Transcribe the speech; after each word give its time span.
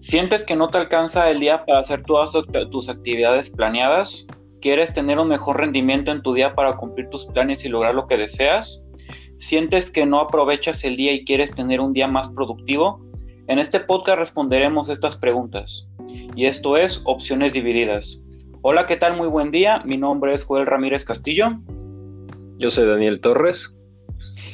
¿Sientes 0.00 0.44
que 0.44 0.56
no 0.56 0.68
te 0.68 0.78
alcanza 0.78 1.28
el 1.28 1.40
día 1.40 1.66
para 1.66 1.80
hacer 1.80 2.02
todas 2.04 2.30
tus 2.70 2.88
actividades 2.88 3.50
planeadas? 3.50 4.26
¿Quieres 4.62 4.94
tener 4.94 5.18
un 5.18 5.28
mejor 5.28 5.58
rendimiento 5.58 6.10
en 6.10 6.22
tu 6.22 6.32
día 6.32 6.54
para 6.54 6.72
cumplir 6.78 7.10
tus 7.10 7.26
planes 7.26 7.66
y 7.66 7.68
lograr 7.68 7.94
lo 7.94 8.06
que 8.06 8.16
deseas? 8.16 8.82
¿Sientes 9.36 9.90
que 9.90 10.06
no 10.06 10.20
aprovechas 10.20 10.84
el 10.84 10.96
día 10.96 11.12
y 11.12 11.22
quieres 11.26 11.54
tener 11.54 11.80
un 11.80 11.92
día 11.92 12.08
más 12.08 12.30
productivo? 12.30 13.06
En 13.46 13.58
este 13.58 13.78
podcast 13.78 14.18
responderemos 14.18 14.88
estas 14.88 15.18
preguntas. 15.18 15.86
Y 16.34 16.46
esto 16.46 16.78
es 16.78 17.02
Opciones 17.04 17.52
Divididas. 17.52 18.22
Hola, 18.62 18.86
¿qué 18.86 18.96
tal? 18.96 19.18
Muy 19.18 19.28
buen 19.28 19.50
día. 19.50 19.82
Mi 19.84 19.98
nombre 19.98 20.32
es 20.32 20.44
Joel 20.44 20.64
Ramírez 20.64 21.04
Castillo. 21.04 21.58
Yo 22.56 22.70
soy 22.70 22.88
Daniel 22.88 23.20
Torres. 23.20 23.76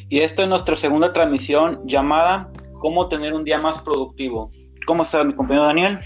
Y 0.09 0.21
esta 0.21 0.43
es 0.43 0.49
nuestra 0.49 0.75
segunda 0.75 1.13
transmisión 1.13 1.83
llamada 1.87 2.51
¿Cómo 2.81 3.09
tener 3.09 3.33
un 3.33 3.45
día 3.45 3.59
más 3.59 3.79
productivo? 3.79 4.51
¿Cómo 4.87 5.03
está 5.03 5.25
mi 5.25 5.35
compañero 5.35 5.67
Daniel? 5.67 5.99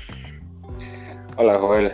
Hola 1.36 1.58
Joel, 1.58 1.92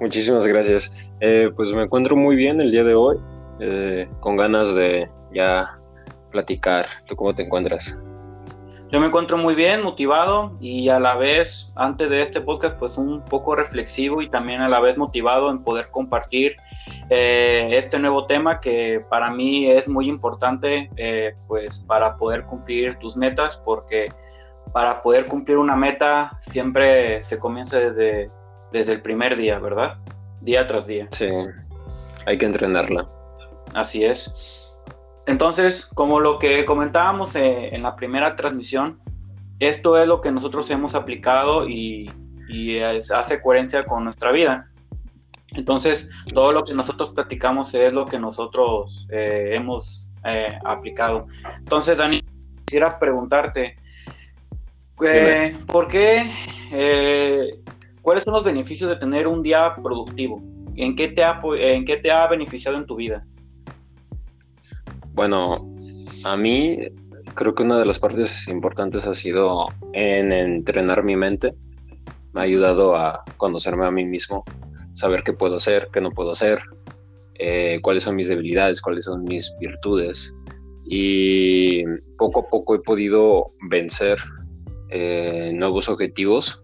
muchísimas 0.00 0.46
gracias. 0.46 1.10
Eh, 1.18 1.50
pues 1.56 1.72
me 1.72 1.82
encuentro 1.82 2.14
muy 2.14 2.36
bien 2.36 2.60
el 2.60 2.70
día 2.70 2.84
de 2.84 2.94
hoy, 2.94 3.16
eh, 3.58 4.08
con 4.20 4.36
ganas 4.36 4.72
de 4.76 5.10
ya 5.34 5.76
platicar. 6.30 6.86
¿Tú 7.08 7.16
cómo 7.16 7.34
te 7.34 7.42
encuentras? 7.42 7.92
Yo 8.92 9.00
me 9.00 9.06
encuentro 9.06 9.36
muy 9.36 9.56
bien, 9.56 9.82
motivado 9.82 10.52
y 10.60 10.88
a 10.90 11.00
la 11.00 11.16
vez, 11.16 11.72
antes 11.74 12.08
de 12.08 12.22
este 12.22 12.40
podcast, 12.40 12.78
pues 12.78 12.96
un 12.98 13.20
poco 13.24 13.56
reflexivo 13.56 14.22
y 14.22 14.30
también 14.30 14.60
a 14.60 14.68
la 14.68 14.78
vez 14.78 14.96
motivado 14.96 15.50
en 15.50 15.64
poder 15.64 15.90
compartir 15.90 16.56
eh, 17.10 17.68
este 17.72 17.98
nuevo 17.98 18.26
tema 18.26 18.60
que 18.60 19.04
para 19.10 19.32
mí 19.32 19.68
es 19.68 19.88
muy 19.88 20.08
importante, 20.08 20.88
pues 21.48 21.80
para 21.80 22.16
poder 22.16 22.44
cumplir 22.44 22.96
tus 23.00 23.16
metas, 23.16 23.56
porque 23.56 24.08
para 24.72 25.00
poder 25.00 25.26
cumplir 25.26 25.58
una 25.58 25.76
meta 25.76 26.38
siempre 26.40 27.22
se 27.22 27.38
comienza 27.38 27.78
desde, 27.78 28.30
desde 28.72 28.92
el 28.92 29.02
primer 29.02 29.36
día, 29.36 29.58
¿verdad? 29.58 29.98
Día 30.40 30.66
tras 30.66 30.86
día. 30.86 31.08
Sí, 31.12 31.28
hay 32.26 32.38
que 32.38 32.46
entrenarla. 32.46 33.08
Así 33.74 34.04
es. 34.04 34.68
Entonces, 35.26 35.84
como 35.84 36.20
lo 36.20 36.38
que 36.38 36.64
comentábamos 36.64 37.36
eh, 37.36 37.74
en 37.74 37.82
la 37.82 37.96
primera 37.96 38.34
transmisión, 38.34 38.98
esto 39.58 39.98
es 39.98 40.08
lo 40.08 40.20
que 40.20 40.32
nosotros 40.32 40.70
hemos 40.70 40.94
aplicado 40.94 41.68
y, 41.68 42.10
hace 43.14 43.42
coherencia 43.42 43.84
con 43.84 44.04
nuestra 44.04 44.32
vida. 44.32 44.70
Entonces, 45.54 46.08
todo 46.32 46.52
lo 46.52 46.64
que 46.64 46.72
nosotros 46.72 47.10
platicamos 47.10 47.74
es 47.74 47.92
lo 47.92 48.06
que 48.06 48.18
nosotros 48.18 49.06
eh, 49.10 49.50
hemos 49.52 50.14
eh, 50.24 50.58
aplicado. 50.64 51.26
Entonces, 51.58 51.98
Dani, 51.98 52.22
quisiera 52.64 52.98
preguntarte, 52.98 53.76
eh, 55.06 55.56
¿Por 55.66 55.88
qué? 55.88 56.22
Eh, 56.72 57.60
¿Cuáles 58.02 58.24
son 58.24 58.34
los 58.34 58.44
beneficios 58.44 58.90
de 58.90 58.96
tener 58.96 59.26
un 59.26 59.42
día 59.42 59.74
productivo? 59.82 60.42
¿En 60.76 60.94
qué, 60.96 61.08
te 61.08 61.24
ha, 61.24 61.40
¿En 61.58 61.84
qué 61.84 61.96
te 61.96 62.10
ha 62.10 62.26
beneficiado 62.28 62.78
en 62.78 62.86
tu 62.86 62.96
vida? 62.96 63.26
Bueno, 65.12 65.68
a 66.24 66.36
mí 66.36 66.78
creo 67.34 67.54
que 67.54 67.62
una 67.62 67.78
de 67.78 67.86
las 67.86 67.98
partes 67.98 68.46
importantes 68.48 69.04
ha 69.04 69.14
sido 69.14 69.66
en 69.92 70.32
entrenar 70.32 71.02
mi 71.02 71.16
mente. 71.16 71.54
Me 72.32 72.40
ha 72.40 72.44
ayudado 72.44 72.96
a 72.96 73.24
conocerme 73.36 73.86
a 73.86 73.90
mí 73.90 74.04
mismo, 74.04 74.44
saber 74.94 75.22
qué 75.22 75.32
puedo 75.32 75.56
hacer, 75.56 75.88
qué 75.92 76.00
no 76.00 76.10
puedo 76.10 76.32
hacer, 76.32 76.60
eh, 77.38 77.80
cuáles 77.82 78.04
son 78.04 78.16
mis 78.16 78.28
debilidades, 78.28 78.80
cuáles 78.80 79.04
son 79.04 79.24
mis 79.24 79.52
virtudes. 79.60 80.32
Y 80.84 81.84
poco 82.16 82.40
a 82.46 82.50
poco 82.50 82.74
he 82.74 82.80
podido 82.80 83.52
vencer 83.68 84.18
eh, 84.90 85.52
nuevos 85.54 85.88
objetivos, 85.88 86.62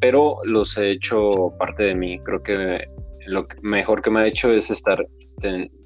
pero 0.00 0.36
los 0.44 0.76
he 0.76 0.90
hecho 0.90 1.52
parte 1.58 1.84
de 1.84 1.94
mí. 1.94 2.18
Creo 2.20 2.42
que 2.42 2.88
lo 3.26 3.46
mejor 3.62 4.02
que 4.02 4.10
me 4.10 4.20
ha 4.20 4.26
hecho 4.26 4.52
es 4.52 4.70
estar, 4.70 5.06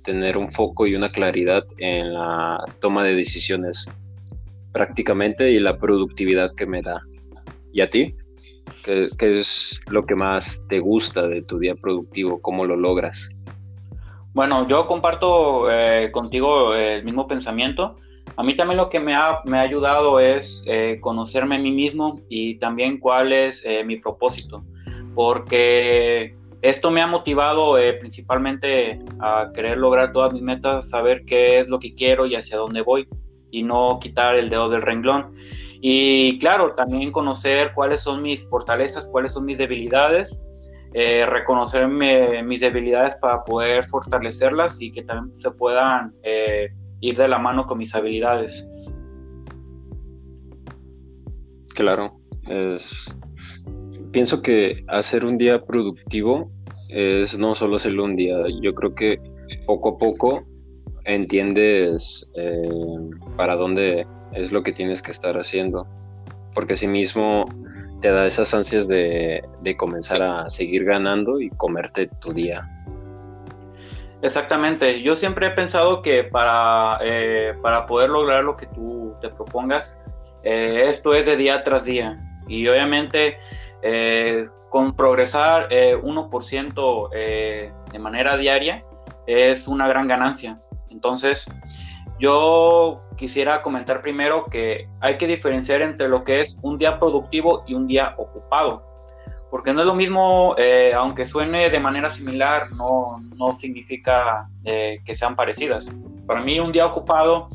tener 0.04 0.36
un 0.36 0.50
foco 0.52 0.86
y 0.86 0.94
una 0.94 1.10
claridad 1.10 1.64
en 1.78 2.12
la 2.12 2.58
toma 2.80 3.04
de 3.04 3.14
decisiones 3.14 3.86
prácticamente 4.72 5.50
y 5.50 5.58
la 5.58 5.78
productividad 5.78 6.54
que 6.54 6.66
me 6.66 6.82
da. 6.82 7.00
¿Y 7.72 7.80
a 7.80 7.90
ti? 7.90 8.14
¿Qué, 8.84 9.40
es 9.40 9.80
lo 9.88 10.04
que 10.04 10.14
más 10.14 10.66
te 10.68 10.78
gusta 10.78 11.26
de 11.26 11.42
tu 11.42 11.58
día 11.58 11.74
productivo? 11.74 12.40
¿Cómo 12.40 12.66
lo 12.66 12.76
logras? 12.76 13.28
Bueno, 14.34 14.68
yo 14.68 14.86
comparto 14.86 15.70
eh, 15.70 16.10
contigo 16.12 16.74
el 16.74 17.04
mismo 17.04 17.26
pensamiento. 17.26 17.96
A 18.36 18.42
mí 18.42 18.54
también 18.54 18.76
lo 18.76 18.88
que 18.88 19.00
me 19.00 19.14
ha, 19.14 19.42
ayudado 19.52 20.20
es 20.20 20.62
eh, 20.66 20.98
conocerme 21.00 21.56
a 21.56 21.58
mí 21.58 21.70
mismo 21.70 22.20
y 22.28 22.56
también 22.56 22.98
cuál 22.98 23.32
es 23.32 23.64
eh, 23.64 23.84
mi 23.84 23.96
propósito, 23.96 24.64
porque 25.14 26.36
esto 26.62 26.90
me 26.90 27.00
ha 27.00 27.06
motivado 27.06 27.78
eh, 27.78 27.94
principalmente 27.94 29.00
a 29.20 29.50
querer 29.52 29.78
lograr 29.78 30.12
todas 30.12 30.32
mis 30.32 30.42
metas, 30.42 30.90
saber 30.90 31.24
qué 31.24 31.60
es 31.60 31.68
lo 31.68 31.78
que 31.78 31.94
quiero 31.94 32.26
y 32.26 32.34
hacia 32.34 32.58
dónde 32.58 32.82
voy 32.82 33.08
y 33.50 33.62
no 33.62 33.98
quitar 34.00 34.36
el 34.36 34.50
dedo 34.50 34.68
del 34.68 34.82
renglón. 34.82 35.34
Y 35.80 36.38
claro, 36.38 36.74
también 36.74 37.12
conocer 37.12 37.72
cuáles 37.74 38.00
son 38.00 38.22
mis 38.22 38.48
fortalezas, 38.48 39.08
cuáles 39.08 39.32
son 39.32 39.44
mis 39.44 39.58
debilidades, 39.58 40.42
reconocer 40.92 41.86
mis 41.86 42.60
debilidades 42.60 43.14
para 43.16 43.44
poder 43.44 43.84
fortalecerlas 43.84 44.80
y 44.80 44.90
que 44.90 45.02
también 45.02 45.32
se 45.34 45.52
puedan 45.52 46.12
ir 47.00 47.16
de 47.16 47.28
la 47.28 47.38
mano 47.38 47.66
con 47.66 47.78
mis 47.78 47.94
habilidades. 47.94 48.68
Claro, 51.74 52.18
es... 52.48 53.06
pienso 54.10 54.42
que 54.42 54.84
hacer 54.88 55.24
un 55.24 55.38
día 55.38 55.64
productivo 55.64 56.50
es 56.88 57.38
no 57.38 57.54
solo 57.54 57.76
hacerlo 57.76 58.04
un 58.04 58.16
día, 58.16 58.36
yo 58.62 58.74
creo 58.74 58.94
que 58.94 59.20
poco 59.66 59.90
a 59.90 59.98
poco 59.98 60.44
entiendes 61.04 62.28
eh, 62.34 62.68
para 63.36 63.56
dónde 63.56 64.06
es 64.32 64.52
lo 64.52 64.62
que 64.62 64.72
tienes 64.72 65.02
que 65.02 65.12
estar 65.12 65.38
haciendo, 65.38 65.86
porque 66.54 66.74
así 66.74 66.86
mismo 66.86 67.44
te 68.00 68.08
da 68.08 68.26
esas 68.26 68.52
ansias 68.54 68.88
de, 68.88 69.42
de 69.62 69.76
comenzar 69.76 70.22
a 70.22 70.50
seguir 70.50 70.84
ganando 70.84 71.40
y 71.40 71.50
comerte 71.50 72.08
tu 72.20 72.32
día. 72.32 72.68
Exactamente, 74.20 75.00
yo 75.02 75.14
siempre 75.14 75.46
he 75.46 75.50
pensado 75.50 76.02
que 76.02 76.24
para, 76.24 76.98
eh, 77.02 77.54
para 77.62 77.86
poder 77.86 78.10
lograr 78.10 78.42
lo 78.42 78.56
que 78.56 78.66
tú 78.66 79.14
te 79.20 79.28
propongas, 79.28 80.00
eh, 80.42 80.84
esto 80.86 81.14
es 81.14 81.26
de 81.26 81.36
día 81.36 81.62
tras 81.62 81.84
día. 81.84 82.18
Y 82.48 82.66
obviamente 82.66 83.38
eh, 83.82 84.46
con 84.70 84.96
progresar 84.96 85.68
1% 85.68 87.10
de 87.10 87.98
manera 87.98 88.36
diaria 88.36 88.84
es 89.26 89.68
una 89.68 89.86
gran 89.86 90.08
ganancia. 90.08 90.60
Entonces, 90.90 91.46
yo 92.18 93.02
quisiera 93.16 93.62
comentar 93.62 94.02
primero 94.02 94.46
que 94.46 94.88
hay 95.00 95.16
que 95.16 95.28
diferenciar 95.28 95.82
entre 95.82 96.08
lo 96.08 96.24
que 96.24 96.40
es 96.40 96.58
un 96.62 96.78
día 96.78 96.98
productivo 96.98 97.62
y 97.66 97.74
un 97.74 97.86
día 97.86 98.14
ocupado 98.16 98.87
porque 99.50 99.72
no 99.72 99.80
es 99.80 99.86
lo 99.86 99.94
mismo, 99.94 100.54
eh, 100.58 100.92
aunque 100.94 101.24
suene 101.24 101.70
de 101.70 101.80
manera 101.80 102.10
similar, 102.10 102.70
no, 102.72 103.18
no 103.36 103.54
significa 103.54 104.48
eh, 104.64 105.00
que 105.04 105.14
sean 105.14 105.36
parecidas. 105.36 105.92
Para 106.26 106.42
mí 106.42 106.60
un 106.60 106.72
día 106.72 106.86
ocupado 106.86 107.48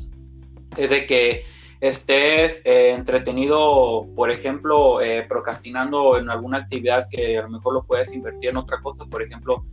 es 0.75 0.89
de 0.89 1.05
que 1.05 1.45
estés 1.81 2.65
eh, 2.65 2.91
entretenido, 2.91 4.07
por 4.15 4.31
ejemplo, 4.31 4.99
procrastinando 5.27 6.17
en 6.17 6.29
alguna 6.29 6.59
actividad 6.59 7.07
que 7.09 7.37
a 7.37 7.43
lo 7.43 7.49
mejor 7.49 7.73
lo 7.73 7.83
puedes 7.83 8.13
invertir 8.13 8.49
en 8.49 8.57
otra 8.57 8.79
cosa, 8.79 9.05
por 9.05 9.21
ejemplo, 9.21 9.63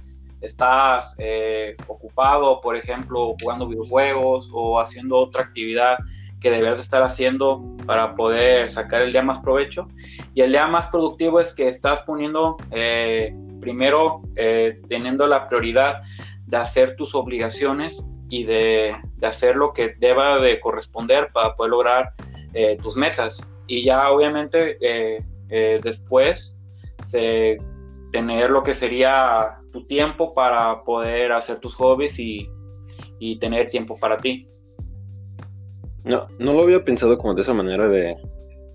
estás 0.41 1.17
ocupado, 1.87 2.61
por 2.61 2.77
ejemplo, 2.77 3.35
jugando 3.41 3.69
videojuegos 3.69 4.51
o 4.53 4.81
haciendo 4.81 5.17
otra 5.17 5.43
actividad 5.43 5.99
que 6.41 6.51
debes 6.51 6.81
estar 6.81 7.03
haciendo 7.03 7.77
para 7.87 8.15
poder 8.15 8.69
sacar 8.69 9.03
el 9.03 9.13
día 9.13 9.23
más 9.23 9.39
provecho. 9.41 9.89
Y 10.35 10.41
el 10.41 10.53
día 10.53 10.67
más 10.67 10.89
productivo 10.89 11.39
es 11.39 11.53
que 11.53 11.69
estás 11.69 12.03
poniendo 12.05 12.57
eh, 12.71 13.35
primero, 13.61 14.23
eh, 14.37 14.81
teniendo 14.89 15.27
la 15.27 15.47
prioridad 15.47 16.01
de 16.47 16.57
hacer 16.57 16.97
tus 16.97 17.15
obligaciones 17.15 18.03
y 18.29 18.45
de, 18.45 18.97
hacer 19.23 19.57
lo 19.57 19.73
que 19.73 19.95
deba 19.99 20.39
de 20.39 20.61
corresponder 20.61 21.31
para 21.33 21.55
poder 21.55 21.71
lograr 21.71 22.13
eh, 22.55 22.79
tus 22.83 22.97
metas. 22.97 23.51
Y 23.67 23.85
ya 23.85 24.11
obviamente 24.11 24.79
después 25.83 26.59
tener 28.13 28.51
lo 28.51 28.63
que 28.65 28.75
sería 28.75 29.59
tu 29.73 29.87
tiempo 29.87 30.35
para 30.35 30.83
poder 30.83 31.31
hacer 31.33 31.61
tus 31.61 31.75
hobbies 31.77 32.19
y, 32.19 32.49
y 33.21 33.39
tener 33.39 33.69
tiempo 33.69 33.97
para 34.01 34.17
ti. 34.17 34.50
No, 36.05 36.29
no 36.39 36.53
lo 36.55 36.63
había 36.63 36.85
pensado 36.85 37.19
como 37.19 37.35
de 37.35 37.43
esa 37.43 37.55
manera 37.55 37.89
de, 37.89 38.17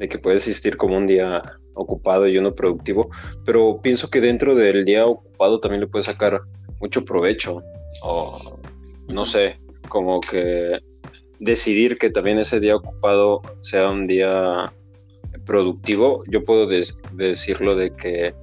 que 0.10 0.19
puede 0.19 0.38
existir 0.38 0.77
como 0.77 0.98
un 0.98 1.07
día 1.07 1.42
ocupado 1.74 2.27
y 2.27 2.38
uno 2.38 2.56
productivo, 2.56 3.10
pero 3.45 3.80
pienso 3.81 4.10
que 4.10 4.22
dentro 4.22 4.56
del 4.56 4.86
día 4.86 5.06
ocupado 5.06 5.60
también 5.60 5.81
le 5.81 5.88
puedes 5.88 6.06
sacar 6.06 6.42
mucho 6.80 7.04
provecho, 7.04 7.62
o 8.01 8.60
no 9.07 9.25
sé, 9.25 9.60
como 9.89 10.22
que 10.22 10.80
decidir 11.39 11.98
que 11.98 12.10
también 12.10 12.39
ese 12.39 12.60
día 12.60 12.75
ocupado 12.75 13.42
sea 13.62 13.89
un 13.89 14.07
día 14.07 14.71
productivo, 15.45 16.24
yo 16.28 16.44
puedo 16.44 16.68
decirlo 16.68 17.75
de 17.75 17.95
que 17.95 18.33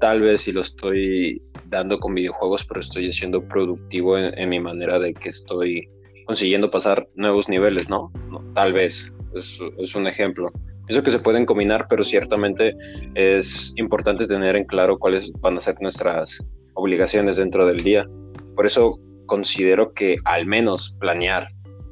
tal 0.00 0.20
vez 0.20 0.42
si 0.42 0.52
lo 0.52 0.60
estoy 0.60 1.42
dando 1.68 1.98
con 1.98 2.14
videojuegos, 2.14 2.64
pero 2.64 2.80
estoy 2.80 3.12
siendo 3.12 3.46
productivo 3.46 4.18
en, 4.18 4.48
mi 4.48 4.60
manera 4.60 4.98
de 4.98 5.14
que 5.14 5.30
estoy 5.30 5.88
consiguiendo 6.26 6.70
pasar 6.70 7.08
nuevos 7.14 7.48
niveles, 7.48 7.88
¿no? 7.88 8.12
tal 8.54 8.72
vez, 8.72 9.10
es, 9.34 9.94
un 9.94 10.06
ejemplo. 10.06 10.50
Eso 10.88 11.02
que 11.02 11.10
se 11.10 11.18
pueden 11.18 11.46
combinar, 11.46 11.86
pero 11.88 12.04
ciertamente 12.04 12.76
es 13.14 13.72
importante 13.76 14.26
tener 14.26 14.56
en 14.56 14.64
claro 14.64 14.98
cuáles 14.98 15.32
van 15.40 15.56
a 15.56 15.60
ser 15.60 15.76
nuestras 15.80 16.38
obligaciones 16.74 17.36
dentro 17.38 17.66
del 17.66 17.82
día. 17.82 18.06
Por 18.54 18.66
eso 18.66 18.98
considero 19.26 19.92
que 19.92 20.16
al 20.24 20.46
menos 20.46 20.96
planear 21.00 21.48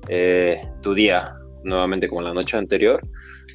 eh, 0.09 0.61
tu 0.83 0.95
día 0.95 1.35
nuevamente 1.65 2.09
como 2.09 2.23
la 2.23 2.35
noche 2.35 2.57
anterior, 2.57 3.01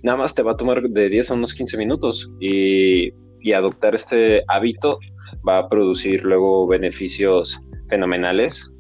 nada 0.04 0.18
más 0.18 0.36
te 0.36 0.44
va 0.44 0.54
a 0.54 0.58
tomar 0.58 0.82
de 0.82 1.10
10 1.10 1.32
a 1.32 1.34
unos 1.36 1.54
15 1.54 1.78
minutos 1.78 2.32
y, 2.40 3.14
adoptar 3.54 3.96
este 3.96 4.44
hábito 4.48 5.00
va 5.48 5.58
a 5.58 5.70
producir 5.70 6.24
luego 6.24 6.68
beneficios 6.68 7.66
fenomenales, 7.90 8.72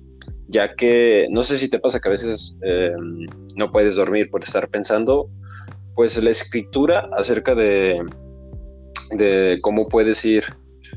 ya 0.50 0.76
que 0.76 1.28
no 1.30 1.44
sé 1.44 1.58
si 1.58 1.70
te 1.70 1.80
pasa 1.80 2.00
que 2.00 2.10
a 2.10 2.12
veces 2.12 2.60
em, 2.64 3.26
no 3.56 3.72
puedes 3.72 3.96
dormir 3.96 4.30
por 4.30 4.44
estar 4.44 4.68
pensando, 4.70 5.30
pues 5.96 6.22
la 6.22 6.32
escritura 6.32 7.10
acerca 7.18 7.56
de, 7.56 8.04
de 9.12 9.60
cómo 9.62 9.88
puedes 9.88 10.24
ir 10.26 10.44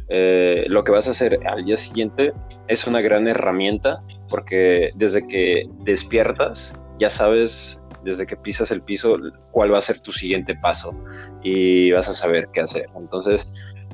eh, 0.08 0.64
lo 0.68 0.84
que 0.84 0.92
vas 0.92 1.08
a 1.08 1.12
hacer 1.12 1.38
al 1.46 1.64
día 1.64 1.76
siguiente 1.76 2.32
es 2.68 2.86
una 2.86 3.00
gran 3.00 3.28
herramienta 3.28 4.02
porque 4.28 4.90
desde 4.94 5.26
que 5.26 5.68
despiertas 5.84 6.80
ya 6.98 7.10
sabes 7.10 7.82
desde 8.04 8.26
que 8.26 8.36
pisas 8.36 8.70
el 8.70 8.82
piso 8.82 9.16
cuál 9.50 9.72
va 9.72 9.78
a 9.78 9.82
ser 9.82 10.00
tu 10.00 10.12
siguiente 10.12 10.54
paso 10.56 10.94
y 11.42 11.92
vas 11.92 12.08
a 12.08 12.12
saber 12.12 12.48
qué 12.52 12.60
hacer. 12.60 12.86
Entonces, 12.96 13.48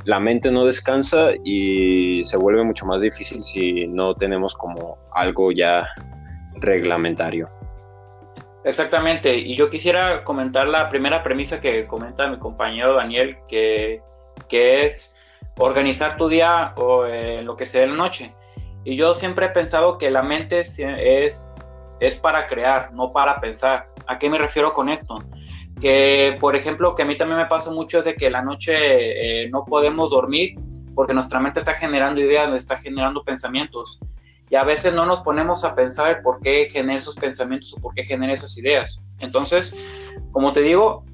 la 0.05 0.21
mente 0.21 0.51
no 0.51 0.65
descansa 0.65 1.31
y 1.45 2.25
se 2.25 2.37
vuelve 2.37 2.65
mucho 2.65 2.87
más 2.87 3.01
difícil 3.01 3.43
si 3.43 3.87
no 3.87 4.15
tenemos 4.15 4.55
como 4.55 4.99
algo 5.13 5.53
ya 5.53 5.89
reglamentario. 6.55 7.49
Exactamente, 8.65 9.35
y 9.35 9.57
yo 9.57 9.71
quisiera 9.71 10.25
comentar 10.25 10.67
la 10.67 10.91
primera 10.91 11.23
premisa 11.23 11.61
que 11.61 11.87
comenta 11.87 12.27
mi 12.29 12.39
compañero 12.39 12.95
Daniel, 12.95 13.39
que, 13.49 14.03
que 14.49 14.85
es 14.85 15.15
organizar 15.57 16.17
tu 16.17 16.29
día 16.29 16.75
o 16.77 17.07
eh, 17.07 17.43
lo 17.43 17.57
que 17.57 17.67
sea 17.67 17.85
en 17.85 17.91
la 17.91 17.97
noche. 17.97 18.35
Y 18.85 18.97
yo 18.97 19.15
siempre 19.15 19.47
he 19.47 19.51
pensado 19.51 19.99
que 19.99 20.11
la 20.11 20.23
mente 20.23 20.61
es, 20.61 21.55
es 22.01 22.17
para 22.17 22.47
crear, 22.47 22.93
no 22.93 23.13
para 23.13 23.41
pensar. 23.41 23.89
¿A 24.07 24.19
qué 24.19 24.31
me 24.31 24.39
refiero 24.39 24.73
con 24.73 24.89
esto? 24.89 25.19
Que, 25.81 26.37
por 26.41 26.57
ejemplo, 26.57 26.95
que 26.95 27.03
a 27.03 27.07
mí 27.07 27.17
también 27.17 27.39
me 27.39 27.47
pasa 27.47 27.71
mucho 27.71 28.01
es 28.01 28.05
de 28.05 28.15
que 28.15 28.31
la 28.31 28.43
noche 28.43 29.43
eh, 29.45 29.49
no 29.51 29.65
podemos 29.65 30.11
dormir 30.11 30.59
porque 30.95 31.15
nuestra 31.15 31.39
mente 31.39 31.61
está 31.61 31.75
generando 31.75 32.21
ideas, 32.21 32.53
está 32.57 32.77
generando 32.79 33.23
pensamientos. 33.23 34.01
Y 34.51 34.57
a 34.57 34.65
veces 34.65 34.95
no 34.95 35.07
nos 35.07 35.21
ponemos 35.21 35.63
a 35.63 35.75
pensar 35.75 36.23
por 36.23 36.41
qué 36.41 36.69
genera 36.71 36.99
esos 36.99 37.15
pensamientos 37.15 37.73
o 37.75 37.81
por 37.81 37.95
qué 37.95 38.03
genera 38.03 38.33
esas 38.33 38.57
ideas. 38.57 39.05
Entonces, 39.21 40.17
como 40.33 40.53
te 40.53 40.63
digo, 40.63 41.05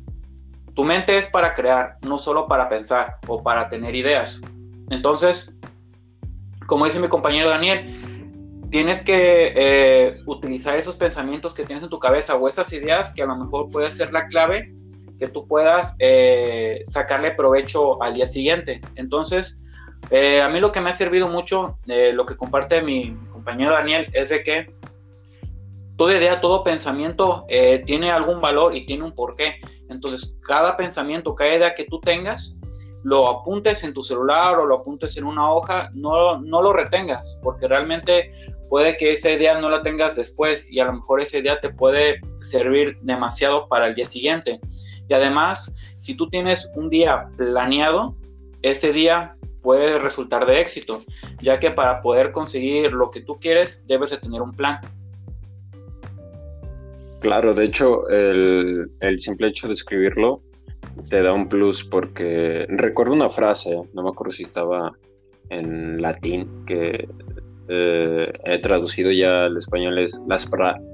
tu 0.74 0.84
mente 0.84 1.18
es 1.18 1.26
para 1.26 1.52
crear, 1.54 1.98
no 2.02 2.18
solo 2.18 2.46
para 2.46 2.68
pensar 2.68 3.18
o 3.26 3.42
para 3.42 3.68
tener 3.68 3.94
ideas. 3.94 4.40
Entonces, 4.90 5.54
como 6.66 6.86
dice 6.86 6.98
mi 6.98 7.08
compañero 7.08 7.50
Daniel, 7.50 8.13
tienes 8.74 9.02
que 9.02 9.52
eh, 9.54 10.16
utilizar 10.26 10.76
esos 10.76 10.96
pensamientos 10.96 11.54
que 11.54 11.62
tienes 11.62 11.84
en 11.84 11.90
tu 11.90 12.00
cabeza 12.00 12.34
o 12.34 12.48
esas 12.48 12.72
ideas 12.72 13.12
que 13.12 13.22
a 13.22 13.26
lo 13.26 13.36
mejor 13.36 13.68
puede 13.68 13.88
ser 13.88 14.12
la 14.12 14.26
clave 14.26 14.74
que 15.16 15.28
tú 15.28 15.46
puedas 15.46 15.94
eh, 16.00 16.84
sacarle 16.88 17.30
provecho 17.30 18.02
al 18.02 18.14
día 18.14 18.26
siguiente. 18.26 18.80
Entonces, 18.96 19.62
eh, 20.10 20.42
a 20.42 20.48
mí 20.48 20.58
lo 20.58 20.72
que 20.72 20.80
me 20.80 20.90
ha 20.90 20.92
servido 20.92 21.28
mucho, 21.28 21.78
lo 21.86 22.26
que 22.26 22.36
comparte 22.36 22.82
mi 22.82 23.16
compañero 23.30 23.70
Daniel, 23.70 24.08
es 24.12 24.30
de 24.30 24.42
que 24.42 24.74
toda 25.96 26.16
idea, 26.16 26.40
todo 26.40 26.64
pensamiento 26.64 27.46
tiene 27.86 28.10
algún 28.10 28.40
valor 28.40 28.74
y 28.74 28.86
tiene 28.86 29.04
un 29.04 29.12
porqué. 29.12 29.60
Entonces, 29.88 30.36
cada 30.40 30.76
pensamiento, 30.76 31.36
cada 31.36 31.54
idea 31.54 31.74
que 31.76 31.84
tú 31.84 32.00
tengas, 32.00 32.56
lo 33.04 33.28
apuntes 33.28 33.84
en 33.84 33.92
tu 33.92 34.02
celular 34.02 34.58
o 34.58 34.66
lo 34.66 34.76
apuntes 34.76 35.16
en 35.16 35.24
una 35.24 35.52
hoja, 35.52 35.90
no, 35.94 36.40
no 36.40 36.62
lo 36.62 36.72
retengas, 36.72 37.38
porque 37.42 37.68
realmente 37.68 38.32
puede 38.68 38.96
que 38.96 39.12
esa 39.12 39.30
idea 39.30 39.60
no 39.60 39.68
la 39.68 39.82
tengas 39.82 40.16
después 40.16 40.70
y 40.70 40.80
a 40.80 40.84
lo 40.86 40.94
mejor 40.94 41.20
esa 41.20 41.38
idea 41.38 41.60
te 41.60 41.70
puede 41.70 42.20
servir 42.40 42.98
demasiado 43.02 43.68
para 43.68 43.88
el 43.88 43.94
día 43.94 44.06
siguiente. 44.06 44.60
Y 45.08 45.14
además, 45.14 45.74
si 46.00 46.16
tú 46.16 46.28
tienes 46.28 46.70
un 46.74 46.90
día 46.90 47.28
planeado, 47.36 48.16
ese 48.62 48.92
día 48.92 49.36
puede 49.62 49.98
resultar 49.98 50.46
de 50.46 50.60
éxito, 50.60 51.00
ya 51.40 51.58
que 51.58 51.70
para 51.70 52.02
poder 52.02 52.32
conseguir 52.32 52.92
lo 52.92 53.10
que 53.10 53.22
tú 53.22 53.38
quieres 53.40 53.82
debes 53.86 54.10
de 54.10 54.18
tener 54.18 54.42
un 54.42 54.52
plan. 54.52 54.78
Claro, 57.20 57.54
de 57.54 57.64
hecho, 57.64 58.06
el, 58.10 58.90
simple 59.18 59.48
hecho 59.48 59.66
de 59.66 59.72
escribirlo 59.72 60.42
te 61.08 61.22
da 61.22 61.32
un 61.32 61.48
plus 61.48 61.82
porque 61.82 62.66
recuerdo 62.68 63.14
una 63.14 63.30
frase, 63.30 63.80
no 63.94 64.02
me 64.02 64.10
acuerdo 64.10 64.32
si 64.32 64.42
estaba 64.42 64.92
en 65.48 66.02
latín, 66.02 66.66
que 66.66 67.08
eh, 67.68 68.32
he 68.44 68.58
traducido 68.58 69.10
ya 69.10 69.46
al 69.46 69.56
español 69.56 69.98
es 69.98 70.20
las, 70.28 70.48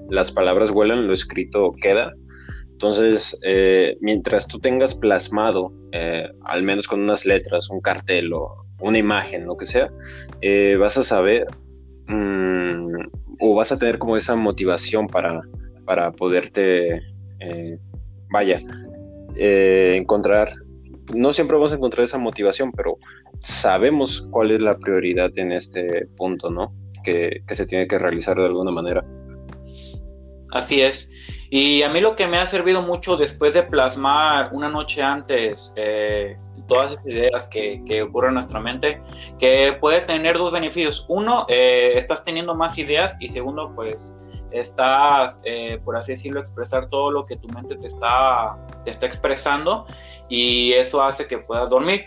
las 0.09 0.33
palabras 0.33 0.71
vuelan, 0.71 1.07
lo 1.07 1.13
escrito 1.13 1.73
queda. 1.81 2.13
Entonces, 2.73 3.39
eh, 3.45 3.97
mientras 4.01 4.47
tú 4.47 4.59
tengas 4.59 4.95
plasmado, 4.95 5.73
eh, 5.93 6.29
al 6.45 6.63
menos 6.63 6.87
con 6.87 7.01
unas 7.01 7.27
letras, 7.27 7.69
un 7.71 7.81
cartel 7.81 8.33
o 8.33 8.65
una 8.81 8.99
imagen, 8.99 9.47
lo 9.47 9.57
que 9.57 9.67
sea, 9.67 9.91
vas 10.79 10.97
a 10.97 11.05
saber 11.05 11.47
mm, 12.07 13.09
o 13.41 13.55
vas 13.55 13.73
a 13.73 13.79
tener 13.79 13.99
como 13.99 14.17
esa 14.17 14.37
motivación 14.37 15.07
para 15.07 15.43
para 15.85 16.13
poderte, 16.13 17.03
vaya, 18.31 18.63
encontrar, 19.35 20.53
no 21.15 21.33
siempre 21.33 21.57
vamos 21.57 21.73
a 21.73 21.75
encontrar 21.75 22.05
esa 22.05 22.19
motivación, 22.19 22.71
pero 22.71 22.97
sabemos 23.41 24.27
cuál 24.31 24.51
es 24.51 24.61
la 24.61 24.77
prioridad 24.79 25.31
en 25.37 25.53
este 25.53 26.07
punto, 26.17 26.51
¿no? 26.51 26.75
Que, 27.05 27.43
se 27.51 27.67
tiene 27.67 27.89
que 27.89 27.99
realizar 27.99 28.37
de 28.37 28.47
alguna 28.47 28.71
manera. 28.71 29.05
Así 30.53 30.83
es. 30.83 31.11
Y 31.51 31.83
a 31.83 31.89
mí 31.89 32.01
lo 32.01 32.17
que 32.17 32.27
me 32.27 32.39
ha 32.39 32.47
servido 32.47 32.83
mucho 32.83 33.17
después 33.17 33.55
de 33.55 33.63
plasmar 33.63 34.51
una 34.53 34.69
noche 34.69 35.03
antes 35.03 35.73
eh, 35.77 36.37
todas 36.69 36.93
esas 36.93 37.07
ideas 37.07 37.49
que, 37.49 37.83
que, 37.85 38.03
ocurren 38.03 38.31
en 38.31 38.35
nuestra 38.35 38.61
mente, 38.61 39.03
que 39.39 39.77
puede 39.81 40.01
tener 40.03 40.39
dos 40.39 40.53
beneficios. 40.53 41.05
Uno, 41.09 41.47
estás 41.49 42.25
teniendo 42.25 42.55
más 42.55 42.79
ideas 42.79 43.17
y 43.21 43.29
segundo, 43.29 43.73
pues 43.75 44.15
estás, 44.53 45.41
eh, 45.45 45.81
por 45.85 45.97
así 45.97 46.13
decirlo, 46.13 46.41
expresar 46.41 46.89
todo 46.89 47.11
lo 47.11 47.27
que 47.27 47.37
tu 47.37 47.49
mente 47.49 47.77
te 47.77 47.87
está, 47.87 48.57
te 48.85 48.91
está 48.91 49.07
expresando 49.07 49.87
y 50.29 50.73
eso 50.73 51.03
hace 51.03 51.27
que 51.27 51.39
puedas 51.39 51.69
dormir. 51.71 52.05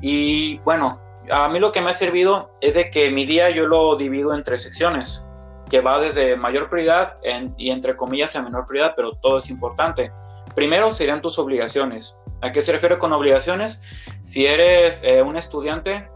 Y 0.00 0.58
bueno, 0.58 1.00
a 1.30 1.48
mí 1.48 1.58
lo 1.58 1.72
que 1.72 1.80
me 1.80 1.90
ha 1.90 1.94
servido 1.94 2.50
es 2.60 2.74
de 2.74 2.90
que 2.90 3.10
mi 3.10 3.26
día 3.26 3.50
yo 3.50 3.66
lo 3.66 3.96
divido 3.96 4.34
en 4.34 4.44
tres 4.44 4.62
secciones, 4.62 5.24
que 5.68 5.80
va 5.80 5.98
desde 5.98 6.36
mayor 6.36 6.70
prioridad 6.70 7.16
y 7.56 7.70
entre 7.70 7.96
comillas 7.96 8.34
a 8.36 8.42
menor 8.42 8.66
prioridad, 8.66 8.94
pero 8.96 9.12
todo 9.12 9.38
es 9.38 9.50
importante. 9.50 10.12
Primero 10.54 10.90
serían 10.92 11.20
tus 11.20 11.38
obligaciones. 11.38 12.18
¿A 12.40 12.52
qué 12.52 12.62
se 12.62 12.72
refiere 12.72 12.98
con 12.98 13.12
obligaciones? 13.12 13.82
Si 14.22 14.46
eres 14.46 15.00
eh, 15.02 15.22
un 15.22 15.36
estudiante, 15.36 16.08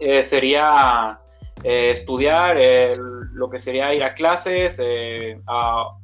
eh, 0.00 0.22
sería 0.22 1.18
eh, 1.64 1.90
estudiar, 1.90 2.58
lo 3.32 3.48
que 3.48 3.58
sería 3.58 3.94
ir 3.94 4.04
a 4.04 4.14
clases, 4.14 4.78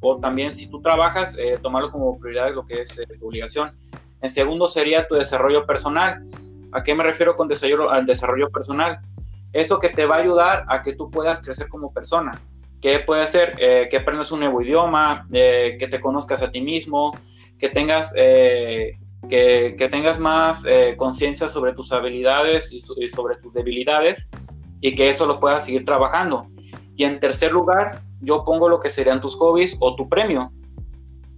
o 0.01 0.19
también 0.21 0.53
si 0.53 0.69
tú 0.69 0.81
trabajas, 0.81 1.37
tomarlo 1.63 1.91
como 1.91 2.19
prioridad 2.19 2.55
lo 2.55 2.65
que 2.65 2.83
es 2.83 2.97
tu 3.21 3.29
obligación. 3.29 3.77
En 4.23 4.31
segundo 4.31 4.67
sería 4.69 5.07
tu 5.07 5.17
desarrollo 5.17 5.67
personal. 5.67 6.25
¿A 6.75 6.83
qué 6.83 6.95
me 6.95 7.05
refiero 7.05 7.37
con 7.37 7.47
desarrollo, 7.47 7.91
al 7.91 8.05
desarrollo 8.05 8.51
personal? 8.51 8.99
Eso 9.53 9.79
que 9.79 9.89
te 9.89 10.07
va 10.07 10.17
a 10.17 10.19
ayudar 10.19 10.65
a 10.69 10.83
que 10.83 10.95
tú 10.95 11.09
puedas 11.09 11.41
crecer 11.41 11.69
como 11.69 11.93
persona. 11.93 12.43
¿Qué 12.83 12.99
puede 12.99 13.27
ser? 13.27 13.55
que 13.57 13.97
aprendas 13.97 14.33
un 14.33 14.41
nuevo 14.41 14.61
idioma, 14.61 15.27
que 15.31 15.89
te 15.91 16.01
conozcas 16.01 16.43
a 16.43 16.51
ti 16.51 16.61
mismo, 16.61 17.17
que 17.59 17.69
tengas 17.71 18.13
que, 18.13 18.99
que, 19.31 19.89
tengas 19.89 20.19
más 20.19 20.65
conciencia 20.97 21.49
sobre 21.49 21.73
tus 21.73 21.93
habilidades 21.93 22.73
y, 22.73 22.83
sobre 22.83 23.37
tus 23.37 23.55
debilidades 23.55 24.29
y 24.81 24.95
que 24.95 25.09
eso 25.09 25.25
lo 25.27 25.41
puedas 25.41 25.65
seguir 25.65 25.85
trabajando. 25.85 26.49
Y 26.97 27.05
en 27.05 27.21
tercer 27.21 27.53
lugar, 27.53 28.03
yo 28.21 28.45
pongo 28.45 28.69
lo 28.69 28.81
que 28.81 28.91
serían 28.91 29.21
tus 29.21 29.37
hobbies 29.37 29.77
o 29.81 29.95
tu 29.95 30.09
premio, 30.09 30.53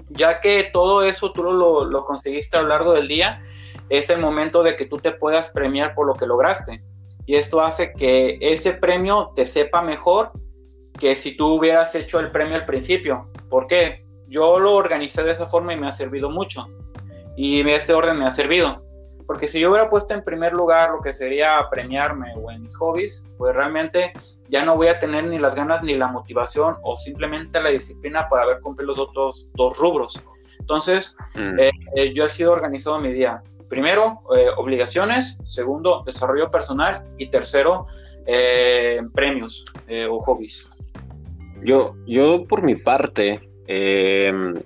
ya 0.08 0.40
que 0.40 0.70
todo 0.72 1.04
eso 1.04 1.32
tú 1.32 1.42
lo, 1.42 1.84
lo 1.84 2.04
conseguiste 2.04 2.56
a 2.56 2.62
lo 2.62 2.68
largo 2.68 2.92
del 2.92 3.06
día, 3.06 3.40
es 3.88 4.10
el 4.10 4.20
momento 4.20 4.62
de 4.62 4.76
que 4.76 4.86
tú 4.86 4.98
te 4.98 5.12
puedas 5.12 5.50
premiar 5.50 5.94
por 5.94 6.06
lo 6.06 6.14
que 6.14 6.26
lograste. 6.26 6.82
Y 7.26 7.36
esto 7.36 7.60
hace 7.60 7.92
que 7.92 8.38
ese 8.40 8.72
premio 8.72 9.32
te 9.34 9.46
sepa 9.46 9.82
mejor 9.82 10.32
que 10.98 11.16
si 11.16 11.36
tú 11.36 11.54
hubieras 11.54 11.94
hecho 11.94 12.20
el 12.20 12.30
premio 12.30 12.54
al 12.54 12.66
principio. 12.66 13.30
¿Por 13.50 13.66
qué? 13.66 14.04
Yo 14.28 14.58
lo 14.58 14.74
organicé 14.74 15.22
de 15.22 15.32
esa 15.32 15.46
forma 15.46 15.72
y 15.74 15.76
me 15.76 15.88
ha 15.88 15.92
servido 15.92 16.30
mucho. 16.30 16.66
y 17.38 17.68
ese 17.68 17.92
orden 17.92 18.18
me 18.18 18.24
ha 18.24 18.30
servido. 18.30 18.86
Porque 19.26 19.48
si 19.48 19.58
yo 19.58 19.70
hubiera 19.70 19.90
puesto 19.90 20.14
en 20.14 20.22
primer 20.22 20.52
lugar 20.52 20.90
lo 20.92 21.00
que 21.00 21.12
sería 21.12 21.68
premiarme 21.70 22.32
o 22.36 22.50
en 22.50 22.62
mis 22.62 22.76
hobbies, 22.76 23.26
pues 23.36 23.54
realmente 23.54 24.12
ya 24.48 24.64
no 24.64 24.76
voy 24.76 24.86
a 24.86 25.00
tener 25.00 25.24
ni 25.24 25.38
las 25.38 25.54
ganas 25.54 25.82
ni 25.82 25.96
la 25.96 26.06
motivación 26.06 26.76
o 26.82 26.96
simplemente 26.96 27.60
la 27.60 27.70
disciplina 27.70 28.28
para 28.28 28.46
ver 28.46 28.60
cumplir 28.60 28.86
los 28.86 28.98
otros 28.98 29.48
dos 29.54 29.76
rubros. 29.78 30.22
Entonces, 30.60 31.16
mm. 31.34 31.58
eh, 31.58 31.70
eh, 31.96 32.12
yo 32.14 32.24
he 32.24 32.28
sido 32.28 32.52
organizado 32.52 32.98
mi 33.00 33.12
día. 33.12 33.42
Primero, 33.68 34.20
eh, 34.36 34.46
obligaciones. 34.56 35.38
Segundo, 35.44 36.02
desarrollo 36.04 36.50
personal. 36.50 37.04
Y 37.18 37.28
tercero, 37.28 37.86
premios 39.14 39.64
o 40.10 40.20
hobbies. 40.20 40.68
Yo, 41.62 41.94
yo 42.06 42.44
por 42.48 42.62
mi 42.62 42.74
parte, 42.74 43.40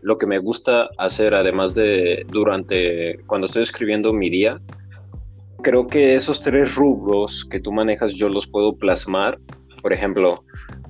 lo 0.03 0.19
que 0.19 0.27
me 0.27 0.39
gusta 0.39 0.89
hacer, 0.97 1.35
además 1.35 1.75
de 1.75 2.25
durante 2.29 3.21
cuando 3.27 3.47
estoy 3.47 3.63
escribiendo 3.63 4.15
mi 4.15 4.31
día, 4.31 4.59
creo 5.63 5.87
que 5.87 6.15
esos 6.15 6.41
tres 6.41 6.75
rubros 6.75 7.47
que 7.51 7.61
tú 7.61 7.73
manejas 7.73 8.15
yo 8.15 8.29
los 8.29 8.47
puedo 8.47 8.77
plasmar. 8.77 9.39
Por 9.83 9.93
ejemplo, 9.93 10.45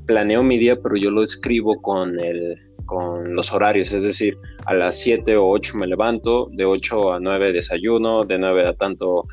planeo 0.07 0.43
mi 0.43 0.59
día, 0.59 0.81
pero 0.81 0.97
yo 0.97 1.11
lo 1.11 1.23
escribo 1.23 1.81
con 1.83 2.19
el 2.21 2.57
con 2.91 3.37
los 3.37 3.53
horarios, 3.53 3.93
es 3.93 4.03
decir, 4.03 4.37
a 4.67 4.75
las 4.75 4.99
7 4.99 5.37
o 5.37 5.49
8 5.49 5.79
me 5.79 5.87
levanto, 5.87 6.49
de 6.51 6.65
8 6.65 7.13
a 7.13 7.21
9 7.21 7.53
desayuno, 7.53 8.25
de 8.25 8.37
9 8.37 8.67
a 8.67 8.75
tanto 8.75 9.29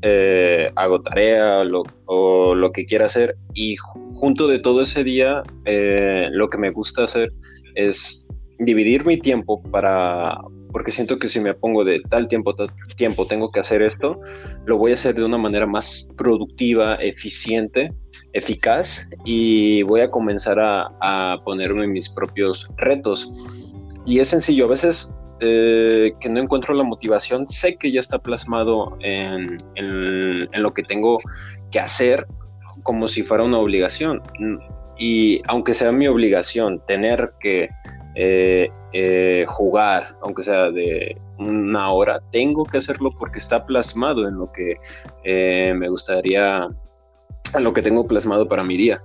eh, 0.00 0.70
hago 0.76 1.02
tarea 1.02 1.62
o 2.06 2.54
lo 2.54 2.72
que 2.72 2.86
quiera 2.86 3.04
hacer 3.04 3.36
y 3.52 3.76
junto 3.76 4.48
de 4.48 4.60
todo 4.60 4.80
ese 4.80 5.04
día 5.04 5.42
eh, 5.66 6.30
lo 6.32 6.48
que 6.48 6.56
me 6.56 6.70
gusta 6.70 7.04
hacer 7.04 7.32
es 7.74 8.26
dividir 8.58 9.04
mi 9.04 9.18
tiempo 9.18 9.62
para 9.70 10.38
porque 10.76 10.92
siento 10.92 11.16
que 11.16 11.28
si 11.28 11.40
me 11.40 11.54
pongo 11.54 11.84
de 11.84 12.02
tal 12.10 12.28
tiempo 12.28 12.54
tal 12.54 12.68
tiempo 12.98 13.24
tengo 13.26 13.50
que 13.50 13.60
hacer 13.60 13.80
esto 13.80 14.20
lo 14.66 14.76
voy 14.76 14.90
a 14.90 14.94
hacer 14.94 15.14
de 15.14 15.24
una 15.24 15.38
manera 15.38 15.66
más 15.66 16.10
productiva 16.18 16.96
eficiente 16.96 17.90
eficaz 18.34 19.08
y 19.24 19.82
voy 19.84 20.02
a 20.02 20.10
comenzar 20.10 20.58
a, 20.60 21.40
ponerme 21.46 21.86
mis 21.86 22.10
propios 22.10 22.68
retos. 22.76 23.26
Y 24.04 24.20
es 24.20 24.28
sencillo, 24.28 24.66
a 24.66 24.68
veces 24.68 25.16
eh, 25.40 26.12
que 26.20 26.28
no 26.28 26.40
encuentro 26.40 26.74
la 26.74 26.84
motivación, 26.84 27.48
sé 27.48 27.76
que 27.76 27.90
ya 27.90 28.00
está 28.00 28.18
plasmado 28.18 28.98
en, 29.00 29.58
en, 29.76 30.62
lo 30.62 30.74
que 30.74 30.82
tengo 30.82 31.18
que 31.70 31.80
hacer 31.80 32.26
como 32.82 33.08
si 33.08 33.22
fuera 33.22 33.44
una 33.44 33.58
obligación. 33.58 34.22
Y 34.98 35.40
aunque 35.48 35.72
sea 35.72 35.90
mi 35.90 36.06
obligación 36.06 36.82
tener 36.86 37.32
que 37.40 37.70
eh, 38.16 38.68
eh, 38.92 39.44
jugar, 39.48 40.16
aunque 40.22 40.42
sea 40.42 40.70
de 40.70 41.16
una 41.38 41.92
hora, 41.92 42.20
tengo 42.32 42.64
que 42.64 42.78
hacerlo 42.78 43.10
porque 43.18 43.38
está 43.38 43.64
plasmado 43.66 44.26
en 44.26 44.38
lo 44.38 44.50
que 44.52 44.74
me 45.74 45.88
gustaría 45.88 46.68
a 47.54 47.60
lo 47.60 47.72
que 47.72 47.82
tengo 47.82 48.06
plasmado 48.06 48.48
para 48.48 48.64
mi 48.64 48.76
día. 48.76 49.00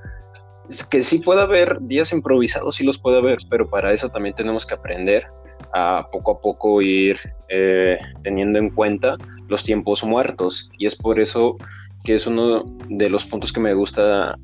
Es 0.70 0.86
que 0.86 1.04
sí 1.04 1.20
puede 1.20 1.42
haber 1.42 1.80
días 1.82 2.14
improvisados, 2.14 2.76
sí 2.76 2.84
los 2.84 2.98
puede 2.98 3.18
haber, 3.18 3.40
pero 3.50 3.70
para 3.70 3.94
eso 3.94 4.10
también 4.10 4.36
tenemos 4.36 4.66
que 4.66 4.76
aprender 4.76 5.26
a 5.74 6.08
poco 6.12 6.32
a 6.32 6.42
poco 6.42 6.82
ir 6.82 7.18
eh, 7.50 7.98
teniendo 8.24 8.60
en 8.60 8.70
cuenta 8.70 9.18
los 9.48 9.64
tiempos 9.64 10.04
muertos. 10.04 10.70
Y 10.78 10.86
es 10.86 10.96
por 10.96 11.20
eso 11.20 11.58
que 12.04 12.16
es 12.16 12.26
uno 12.26 12.64
de 12.90 13.10
los 13.10 13.26
puntos 13.26 13.54
que 13.54 13.60
me 13.60 13.74
gusta 13.74 14.36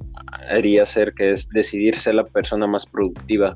haría 0.49 0.83
hacer, 0.83 1.13
que 1.13 1.31
es 1.31 1.49
decidir 1.49 1.95
ser 1.95 2.15
la 2.15 2.25
persona 2.25 2.67
más 2.67 2.85
productiva. 2.85 3.55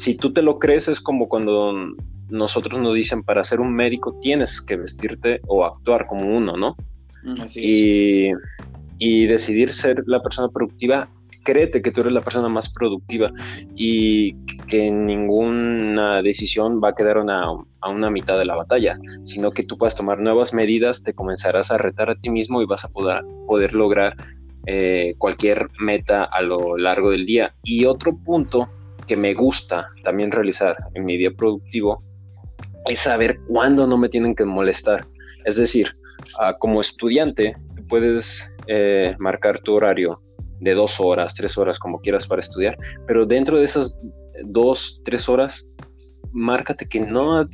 Si 0.00 0.16
tú 0.16 0.32
te 0.32 0.40
lo 0.40 0.58
crees, 0.58 0.88
es 0.88 0.98
como 0.98 1.28
cuando 1.28 1.74
nosotros 2.30 2.80
nos 2.80 2.94
dicen 2.94 3.22
para 3.22 3.44
ser 3.44 3.60
un 3.60 3.74
médico 3.74 4.18
tienes 4.22 4.62
que 4.62 4.76
vestirte 4.76 5.42
o 5.46 5.62
actuar 5.62 6.06
como 6.06 6.34
uno, 6.34 6.56
¿no? 6.56 6.74
Así 7.38 7.60
y, 7.62 8.32
y 8.98 9.26
decidir 9.26 9.74
ser 9.74 10.02
la 10.06 10.22
persona 10.22 10.48
productiva, 10.48 11.06
créete 11.44 11.82
que 11.82 11.92
tú 11.92 12.00
eres 12.00 12.14
la 12.14 12.22
persona 12.22 12.48
más 12.48 12.72
productiva 12.72 13.30
y 13.76 14.32
que 14.68 14.90
ninguna 14.90 16.22
decisión 16.22 16.80
va 16.82 16.88
a 16.88 16.94
quedar 16.94 17.18
a 17.18 17.88
una 17.90 18.08
mitad 18.08 18.38
de 18.38 18.46
la 18.46 18.56
batalla, 18.56 18.98
sino 19.24 19.50
que 19.50 19.64
tú 19.64 19.76
puedas 19.76 19.96
tomar 19.96 20.18
nuevas 20.18 20.54
medidas, 20.54 21.02
te 21.02 21.12
comenzarás 21.12 21.70
a 21.70 21.76
retar 21.76 22.08
a 22.08 22.14
ti 22.14 22.30
mismo 22.30 22.62
y 22.62 22.64
vas 22.64 22.86
a 22.86 22.88
poder, 22.88 23.22
poder 23.46 23.74
lograr 23.74 24.16
eh, 24.64 25.12
cualquier 25.18 25.68
meta 25.78 26.24
a 26.24 26.40
lo 26.40 26.78
largo 26.78 27.10
del 27.10 27.26
día. 27.26 27.52
Y 27.62 27.84
otro 27.84 28.16
punto 28.16 28.66
que 29.10 29.16
me 29.16 29.34
gusta 29.34 29.88
también 30.04 30.30
realizar 30.30 30.76
en 30.94 31.04
mi 31.04 31.16
día 31.16 31.32
productivo 31.32 32.00
es 32.86 33.00
saber 33.00 33.40
cuándo 33.48 33.84
no 33.84 33.98
me 33.98 34.08
tienen 34.08 34.36
que 34.36 34.44
molestar. 34.44 35.04
Es 35.44 35.56
decir, 35.56 35.88
ah, 36.38 36.54
como 36.60 36.80
estudiante, 36.80 37.56
puedes 37.88 38.40
eh, 38.68 39.16
marcar 39.18 39.58
tu 39.62 39.74
horario 39.74 40.22
de 40.60 40.74
dos 40.74 41.00
horas, 41.00 41.34
tres 41.34 41.58
horas, 41.58 41.80
como 41.80 41.98
quieras 41.98 42.24
para 42.28 42.40
estudiar, 42.40 42.78
pero 43.08 43.26
dentro 43.26 43.56
de 43.56 43.64
esas 43.64 43.98
dos, 44.44 45.00
tres 45.04 45.28
horas, 45.28 45.68
márcate 46.30 46.86
que 46.86 47.00
no 47.00 47.44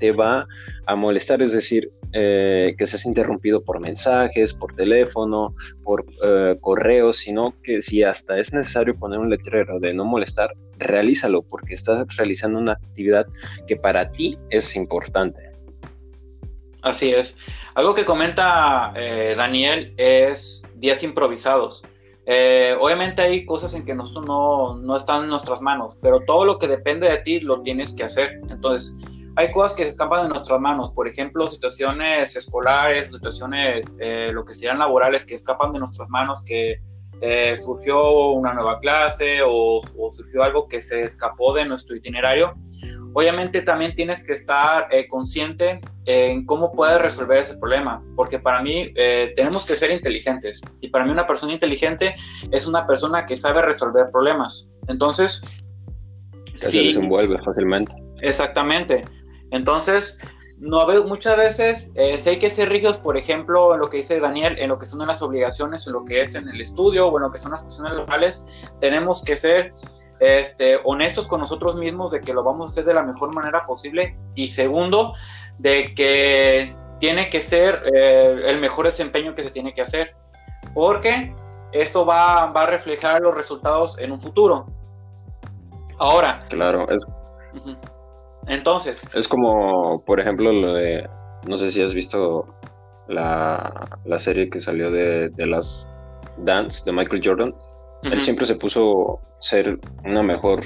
te 0.00 0.10
va 0.10 0.48
a 0.86 0.96
molestar, 0.96 1.42
es 1.42 1.52
decir, 1.52 1.92
eh, 2.16 2.76
que 2.78 2.86
seas 2.86 3.06
interrumpido 3.06 3.64
por 3.64 3.80
mensajes, 3.80 4.54
por 4.54 4.74
teléfono, 4.74 5.54
por 5.82 6.06
eh, 6.24 6.56
correos, 6.60 7.18
sino 7.18 7.54
que 7.62 7.82
si 7.82 8.04
hasta 8.04 8.38
es 8.38 8.52
necesario 8.52 8.96
poner 8.96 9.18
un 9.18 9.30
letrero 9.30 9.80
de 9.80 9.92
no 9.92 10.04
molestar, 10.04 10.50
realízalo 10.78 11.42
porque 11.42 11.74
estás 11.74 12.06
realizando 12.16 12.60
una 12.60 12.72
actividad 12.72 13.26
que 13.66 13.76
para 13.76 14.12
ti 14.12 14.38
es 14.50 14.76
importante. 14.76 15.50
Así 16.82 17.10
es. 17.10 17.36
Algo 17.74 17.94
que 17.94 18.04
comenta 18.04 18.92
eh, 18.94 19.34
Daniel 19.36 19.92
es 19.96 20.62
días 20.76 21.02
improvisados. 21.02 21.82
Eh, 22.26 22.76
obviamente 22.80 23.22
hay 23.22 23.44
cosas 23.44 23.74
en 23.74 23.84
que 23.84 23.94
no, 23.94 24.76
no 24.76 24.96
están 24.96 25.24
en 25.24 25.30
nuestras 25.30 25.60
manos, 25.60 25.98
pero 26.00 26.20
todo 26.20 26.44
lo 26.44 26.58
que 26.58 26.68
depende 26.68 27.08
de 27.08 27.18
ti 27.18 27.40
lo 27.40 27.62
tienes 27.62 27.92
que 27.94 28.04
hacer. 28.04 28.40
Entonces, 28.50 28.96
hay 29.36 29.50
cosas 29.52 29.74
que 29.74 29.82
se 29.82 29.90
escapan 29.90 30.24
de 30.24 30.28
nuestras 30.30 30.60
manos, 30.60 30.92
por 30.92 31.08
ejemplo, 31.08 31.46
situaciones 31.48 32.36
escolares, 32.36 33.10
situaciones, 33.12 33.96
eh, 34.00 34.30
lo 34.32 34.44
que 34.44 34.54
sean 34.54 34.78
laborales 34.78 35.24
que 35.24 35.34
escapan 35.34 35.72
de 35.72 35.78
nuestras 35.78 36.08
manos, 36.08 36.42
que 36.44 36.80
surgió 37.62 38.32
una 38.32 38.52
nueva 38.52 38.80
clase 38.80 39.38
o, 39.42 39.80
surgió 40.12 40.42
algo 40.42 40.68
que 40.68 40.82
se 40.82 41.04
escapó 41.04 41.54
de 41.54 41.64
nuestro 41.64 41.96
itinerario 41.96 42.54
obviamente 43.14 43.62
también 43.62 43.94
tienes 43.94 44.24
que 44.24 44.34
estar 44.34 44.88
eh, 44.90 45.08
consciente 45.08 45.80
en 46.04 46.44
cómo 46.44 46.72
puedes 46.72 47.00
resolver 47.00 47.38
ese 47.38 47.56
problema, 47.56 48.02
porque 48.16 48.38
para 48.38 48.60
mí 48.60 48.92
eh, 48.96 49.32
tenemos 49.34 49.64
que 49.64 49.74
ser 49.74 49.90
inteligentes 49.90 50.60
y 50.80 50.88
para 50.88 51.06
mí 51.06 51.12
una 51.12 51.26
persona 51.26 51.52
inteligente 51.52 52.14
es 52.50 52.66
una 52.66 52.86
persona 52.86 53.24
que 53.24 53.36
sabe 53.36 53.62
resolver 53.62 54.10
problemas. 54.12 54.70
Entonces, 54.88 55.64
se 56.58 56.82
desenvuelve 56.82 57.38
fácilmente. 57.42 57.94
Exactamente. 58.20 59.04
Entonces, 59.50 60.18
no 60.58 60.86
muchas 61.04 61.36
veces 61.36 61.92
eh, 61.94 62.18
si 62.18 62.30
hay 62.30 62.38
que 62.38 62.50
ser 62.50 62.68
rígidos, 62.68 62.98
por 62.98 63.16
ejemplo, 63.16 63.74
en 63.74 63.80
lo 63.80 63.88
que 63.88 63.98
dice 63.98 64.20
Daniel, 64.20 64.56
en 64.58 64.68
lo 64.68 64.78
que 64.78 64.86
son 64.86 65.06
las 65.06 65.22
obligaciones, 65.22 65.86
en 65.86 65.92
lo 65.92 66.04
que 66.04 66.22
es 66.22 66.34
en 66.34 66.48
el 66.48 66.60
estudio 66.60 67.08
o 67.08 67.16
en 67.18 67.24
lo 67.24 67.30
que 67.30 67.38
son 67.38 67.50
las 67.50 67.62
cuestiones 67.62 67.94
locales, 67.94 68.44
tenemos 68.80 69.22
que 69.22 69.36
ser 69.36 69.74
este, 70.20 70.78
honestos 70.84 71.26
con 71.26 71.40
nosotros 71.40 71.76
mismos 71.76 72.12
de 72.12 72.20
que 72.20 72.32
lo 72.32 72.42
vamos 72.42 72.66
a 72.66 72.68
hacer 72.68 72.84
de 72.84 72.94
la 72.94 73.02
mejor 73.02 73.34
manera 73.34 73.62
posible 73.62 74.16
y 74.34 74.48
segundo, 74.48 75.14
de 75.58 75.94
que 75.94 76.74
tiene 77.00 77.28
que 77.30 77.40
ser 77.40 77.82
eh, 77.94 78.42
el 78.46 78.60
mejor 78.60 78.86
desempeño 78.86 79.34
que 79.34 79.42
se 79.42 79.50
tiene 79.50 79.74
que 79.74 79.82
hacer, 79.82 80.14
porque 80.72 81.34
esto 81.72 82.06
va, 82.06 82.46
va, 82.52 82.62
a 82.62 82.66
reflejar 82.66 83.20
los 83.20 83.34
resultados 83.34 83.98
en 83.98 84.12
un 84.12 84.20
futuro. 84.20 84.66
Ahora. 85.98 86.40
Claro, 86.48 86.88
es. 86.88 87.04
Entonces. 88.48 89.02
Es 89.14 89.28
como, 89.28 90.04
por 90.04 90.20
ejemplo, 90.20 90.52
lo 90.52 90.74
de. 90.74 91.08
No 91.48 91.58
sé 91.58 91.70
si 91.70 91.82
has 91.82 91.94
visto 91.94 92.46
la, 93.08 93.98
la 94.04 94.18
serie 94.18 94.48
que 94.48 94.60
salió 94.60 94.90
de, 94.90 95.28
de 95.30 95.46
las 95.46 95.90
Dance 96.38 96.82
de 96.84 96.92
Michael 96.92 97.22
Jordan 97.24 97.54
él 98.12 98.20
siempre 98.20 98.46
se 98.46 98.56
puso 98.56 99.20
ser 99.40 99.78
una 100.04 100.22
mejor, 100.22 100.62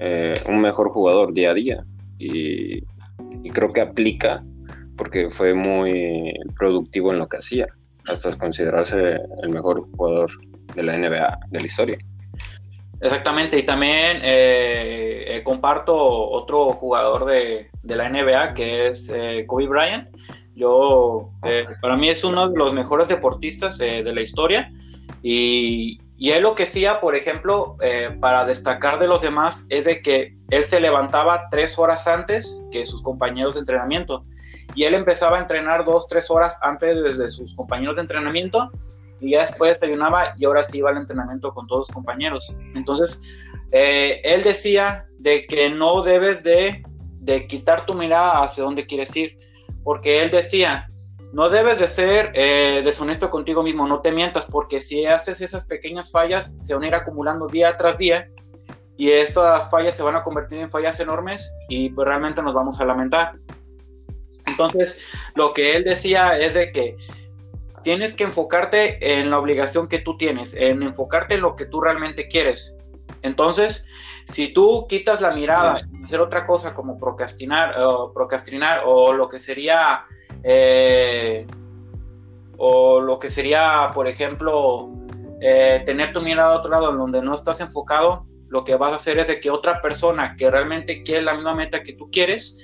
eh, 0.00 0.42
un 0.48 0.60
mejor 0.60 0.90
jugador 0.90 1.32
día 1.32 1.50
a 1.50 1.54
día 1.54 1.84
y, 2.18 2.82
creo 3.52 3.72
que 3.72 3.80
aplica 3.80 4.44
porque 4.96 5.30
fue 5.30 5.54
muy 5.54 6.32
productivo 6.56 7.12
en 7.12 7.18
lo 7.18 7.28
que 7.28 7.38
hacía, 7.38 7.66
hasta 8.06 8.36
considerarse 8.36 9.18
el 9.42 9.50
mejor 9.50 9.88
jugador 9.96 10.30
de 10.74 10.82
la 10.82 10.96
NBA 10.96 11.38
de 11.50 11.60
la 11.60 11.66
historia. 11.66 11.98
Exactamente, 13.00 13.58
y 13.58 13.62
también 13.62 14.20
eh, 14.22 15.24
eh, 15.26 15.42
comparto 15.42 15.96
otro 15.96 16.72
jugador 16.72 17.24
de, 17.24 17.70
de, 17.82 17.96
la 17.96 18.08
NBA 18.10 18.54
que 18.54 18.88
es 18.88 19.10
Kobe 19.46 19.66
Bryant. 19.66 20.08
Yo, 20.54 21.30
para 21.80 21.96
mí 21.96 22.10
es 22.10 22.22
uno 22.24 22.48
de 22.48 22.58
los 22.58 22.74
mejores 22.74 23.08
deportistas 23.08 23.78
de 23.78 24.02
la 24.02 24.20
historia 24.20 24.70
y, 25.22 26.00
Y 26.20 26.32
él 26.32 26.42
lo 26.42 26.54
que 26.54 26.64
hacía, 26.64 27.00
por 27.00 27.16
ejemplo, 27.16 27.78
eh, 27.80 28.14
para 28.20 28.44
destacar 28.44 28.98
de 28.98 29.08
los 29.08 29.22
demás, 29.22 29.64
es 29.70 29.86
de 29.86 30.02
que 30.02 30.36
él 30.50 30.64
se 30.64 30.78
levantaba 30.78 31.48
tres 31.50 31.78
horas 31.78 32.06
antes 32.06 32.62
que 32.70 32.84
sus 32.84 33.00
compañeros 33.00 33.54
de 33.54 33.60
entrenamiento. 33.60 34.26
Y 34.74 34.84
él 34.84 34.92
empezaba 34.92 35.38
a 35.38 35.40
entrenar 35.40 35.86
dos, 35.86 36.08
tres 36.08 36.30
horas 36.30 36.58
antes 36.60 37.16
de 37.16 37.30
sus 37.30 37.54
compañeros 37.54 37.96
de 37.96 38.02
entrenamiento. 38.02 38.70
Y 39.20 39.32
ya 39.32 39.40
después 39.40 39.80
desayunaba 39.80 40.34
y 40.38 40.44
ahora 40.44 40.64
sí 40.64 40.78
iba 40.78 40.90
al 40.90 40.96
entrenamiento 40.96 41.52
con 41.52 41.66
todos 41.66 41.88
los 41.88 41.94
compañeros. 41.94 42.56
Entonces, 42.74 43.22
eh, 43.72 44.20
él 44.24 44.42
decía 44.42 45.06
de 45.18 45.46
que 45.46 45.70
no 45.70 46.02
debes 46.02 46.42
de, 46.42 46.82
de 47.20 47.46
quitar 47.46 47.86
tu 47.86 47.94
mirada 47.94 48.42
hacia 48.42 48.64
donde 48.64 48.86
quieres 48.86 49.14
ir. 49.16 49.38
Porque 49.84 50.22
él 50.22 50.30
decía, 50.30 50.90
no 51.32 51.48
debes 51.48 51.78
de 51.78 51.86
ser 51.86 52.32
eh, 52.34 52.82
deshonesto 52.84 53.30
contigo 53.30 53.62
mismo, 53.62 53.86
no 53.86 54.00
te 54.00 54.10
mientas, 54.10 54.46
porque 54.46 54.80
si 54.80 55.06
haces 55.06 55.40
esas 55.40 55.64
pequeñas 55.64 56.10
fallas, 56.10 56.56
se 56.58 56.74
van 56.74 56.82
a 56.84 56.88
ir 56.88 56.94
acumulando 56.94 57.46
día 57.46 57.76
tras 57.76 57.98
día 57.98 58.28
y 58.96 59.10
esas 59.10 59.70
fallas 59.70 59.96
se 59.96 60.02
van 60.02 60.16
a 60.16 60.22
convertir 60.22 60.58
en 60.58 60.70
fallas 60.70 60.98
enormes 61.00 61.52
y 61.68 61.90
pues 61.90 62.08
realmente 62.08 62.42
nos 62.42 62.52
vamos 62.52 62.80
a 62.80 62.84
lamentar. 62.84 63.36
Entonces, 64.46 64.98
lo 65.36 65.54
que 65.54 65.76
él 65.76 65.84
decía 65.84 66.36
es 66.36 66.54
de 66.54 66.72
que 66.72 66.96
tienes 67.82 68.14
que 68.14 68.24
enfocarte 68.24 69.20
en 69.20 69.30
la 69.30 69.38
obligación 69.38 69.88
que 69.88 69.98
tú 69.98 70.16
tienes, 70.16 70.54
en 70.54 70.82
enfocarte 70.82 71.34
en 71.34 71.42
lo 71.42 71.56
que 71.56 71.66
tú 71.66 71.80
realmente 71.80 72.28
quieres. 72.28 72.76
Entonces, 73.22 73.86
si 74.26 74.52
tú 74.52 74.86
quitas 74.88 75.20
la 75.20 75.32
mirada 75.32 75.80
y 75.92 76.02
hacer 76.02 76.20
otra 76.20 76.46
cosa 76.46 76.74
como 76.74 76.98
procrastinar, 76.98 77.80
o 77.80 78.12
procrastinar 78.12 78.82
o 78.86 79.12
lo 79.12 79.28
que 79.28 79.38
sería 79.38 80.04
eh, 80.42 81.46
o 82.56 83.00
lo 83.00 83.18
que 83.18 83.28
sería, 83.28 83.90
por 83.94 84.06
ejemplo, 84.06 84.90
eh, 85.40 85.82
tener 85.86 86.12
tu 86.12 86.20
mirada 86.20 86.54
a 86.54 86.58
otro 86.58 86.70
lado 86.70 86.90
en 86.90 86.98
donde 86.98 87.22
no 87.22 87.34
estás 87.34 87.60
enfocado, 87.60 88.26
lo 88.48 88.64
que 88.64 88.76
vas 88.76 88.92
a 88.92 88.96
hacer 88.96 89.18
es 89.18 89.28
de 89.28 89.40
que 89.40 89.50
otra 89.50 89.80
persona 89.80 90.36
que 90.36 90.50
realmente 90.50 91.02
quiere 91.02 91.22
la 91.22 91.34
misma 91.34 91.54
meta 91.54 91.82
que 91.82 91.94
tú 91.94 92.10
quieres, 92.10 92.58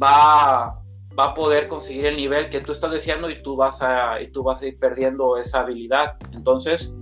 va, 0.00 0.81
va 1.18 1.26
a 1.26 1.34
poder 1.34 1.68
conseguir 1.68 2.06
el 2.06 2.16
nivel 2.16 2.48
que 2.48 2.60
tú 2.60 2.72
estás 2.72 2.90
deseando 2.90 3.30
y 3.30 3.42
tú 3.42 3.56
vas 3.56 3.82
a, 3.82 4.20
y 4.20 4.28
tú 4.28 4.42
vas 4.42 4.62
a 4.62 4.68
ir 4.68 4.78
perdiendo 4.78 5.36
esa 5.36 5.60
habilidad. 5.60 6.16
Entonces, 6.32 6.94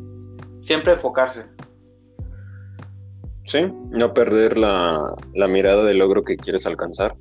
siempre 0.60 0.92
enfocarse. 0.92 1.44
Sí, 3.46 3.60
no 3.90 4.14
perder 4.14 4.56
la, 4.56 5.02
la 5.34 5.48
mirada 5.48 5.84
del 5.84 5.98
logro 5.98 6.22
que 6.22 6.36
quieres 6.36 6.66
alcanzar. 6.66 7.16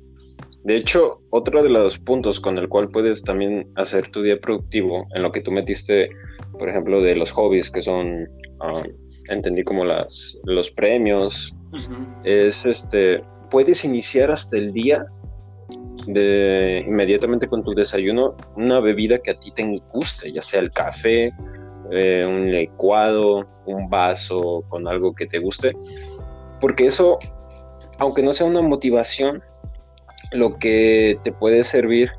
De 0.64 0.76
hecho, 0.76 1.20
otro 1.30 1.62
de 1.62 1.70
los 1.70 1.98
puntos 1.98 2.38
con 2.38 2.58
el 2.58 2.68
cual 2.68 2.90
puedes 2.90 3.22
también 3.22 3.70
hacer 3.76 4.10
tu 4.10 4.22
día 4.22 4.38
productivo, 4.38 5.06
en 5.14 5.22
lo 5.22 5.32
que 5.32 5.40
tú 5.40 5.50
metiste, 5.50 6.10
por 6.52 6.68
ejemplo, 6.68 7.00
de 7.00 7.16
los 7.16 7.32
hobbies, 7.32 7.70
que 7.70 7.82
son, 7.82 8.28
ah, 8.60 8.82
entendí 9.28 9.64
como 9.64 9.84
las, 9.84 10.38
los 10.44 10.70
premios, 10.70 11.56
es 12.24 12.66
este, 12.66 13.22
puedes 13.50 13.84
iniciar 13.84 14.30
hasta 14.30 14.58
el 14.58 14.72
día 14.72 15.06
de 16.06 16.84
inmediatamente 16.86 17.48
con 17.48 17.62
tu 17.62 17.72
desayuno 17.72 18.34
una 18.56 18.80
bebida 18.80 19.18
que 19.18 19.32
a 19.32 19.38
ti 19.38 19.50
te 19.50 19.64
guste, 19.92 20.32
ya 20.32 20.42
sea 20.42 20.60
el 20.60 20.70
café, 20.70 21.32
eh, 21.90 22.24
un 22.26 22.50
licuado, 22.50 23.48
un 23.66 23.88
vaso 23.88 24.64
con 24.68 24.86
algo 24.88 25.14
que 25.14 25.26
te 25.26 25.38
guste, 25.38 25.72
porque 26.60 26.86
eso, 26.86 27.18
aunque 27.98 28.22
no 28.22 28.32
sea 28.32 28.46
una 28.46 28.62
motivación, 28.62 29.42
lo 30.32 30.58
que 30.58 31.18
te 31.22 31.32
puede 31.32 31.64
servir 31.64 32.10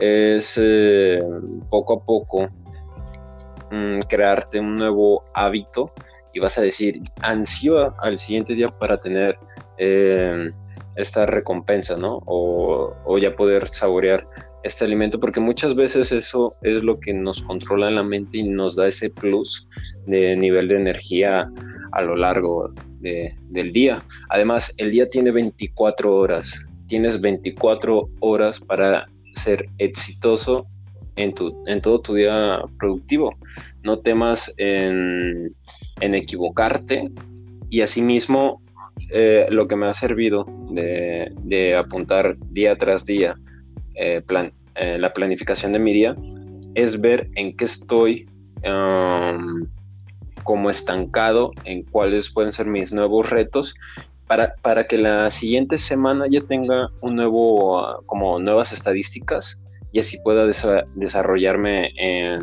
es 0.00 0.58
eh, 0.62 1.18
poco 1.70 1.94
a 1.94 2.04
poco 2.04 2.48
mm, 3.70 4.00
crearte 4.08 4.60
un 4.60 4.76
nuevo 4.76 5.24
hábito 5.34 5.92
y 6.34 6.40
vas 6.40 6.58
a 6.58 6.62
decir, 6.62 7.00
ansio 7.22 7.94
al 7.98 8.20
siguiente 8.20 8.54
día 8.54 8.68
para 8.68 9.00
tener 9.00 9.38
eh, 9.78 10.52
esta 10.98 11.26
recompensa, 11.26 11.96
¿no? 11.96 12.22
O, 12.26 13.18
ya 13.18 13.34
poder 13.34 13.68
saborear 13.72 14.26
este 14.64 14.84
alimento, 14.84 15.18
porque 15.18 15.40
muchas 15.40 15.74
veces 15.74 16.12
eso 16.12 16.54
es 16.62 16.82
lo 16.82 17.00
que 17.00 17.12
nos 17.14 17.42
controla 17.42 17.88
en 17.88 17.94
la 17.94 18.02
mente 18.02 18.38
y 18.38 18.48
nos 18.48 18.76
da 18.76 18.88
ese 18.88 19.10
plus 19.10 19.68
de 20.06 20.36
nivel 20.36 20.68
de 20.68 20.76
energía 20.76 21.50
a 21.92 22.02
lo 22.02 22.16
largo 22.16 22.72
de, 23.00 23.34
del 23.50 23.72
día. 23.72 24.02
Además, 24.28 24.74
el 24.76 24.90
día 24.90 25.08
tiene 25.08 25.30
24 25.30 26.14
horas 26.14 26.68
tienes 26.88 27.20
24 27.20 28.08
horas 28.20 28.58
para 28.60 29.06
ser 29.36 29.68
exitoso 29.78 30.66
en 31.16 31.32
todo 31.82 32.00
tu 32.00 32.14
día 32.14 32.60
productivo. 32.78 33.36
No 33.82 33.98
temas 33.98 34.52
en, 34.56 35.54
equivocarte 36.00 37.10
y 37.70 37.80
asimismo 37.80 38.62
eh, 39.10 39.46
lo 39.50 39.66
que 39.68 39.76
me 39.76 39.86
ha 39.86 39.94
servido 39.94 40.46
de, 40.70 41.76
apuntar 41.76 42.36
día 42.50 42.76
tras 42.76 43.04
día 43.04 43.36
eh, 43.94 44.22
eh, 44.74 44.98
la 44.98 45.12
planificación 45.12 45.72
de 45.72 45.78
mi 45.78 45.92
día 45.92 46.14
es 46.74 47.00
ver 47.00 47.28
en 47.34 47.56
qué 47.56 47.64
estoy 47.64 48.28
como 50.42 50.68
estancado, 50.68 51.52
en 51.64 51.84
cuáles 51.84 52.30
pueden 52.30 52.52
ser 52.52 52.66
mis 52.66 52.92
nuevos 52.92 53.30
retos 53.30 53.74
para, 54.26 54.54
para 54.62 54.86
que 54.86 54.98
la 54.98 55.30
siguiente 55.30 55.78
semana 55.78 56.26
ya 56.28 56.40
tenga 56.40 56.88
un 57.00 57.16
nuevo, 57.16 58.02
como 58.06 58.38
nuevas 58.38 58.72
estadísticas 58.72 59.64
y 59.92 60.00
así 60.00 60.18
pueda 60.22 60.46
desarrollarme 60.94 61.92
en, 61.96 62.40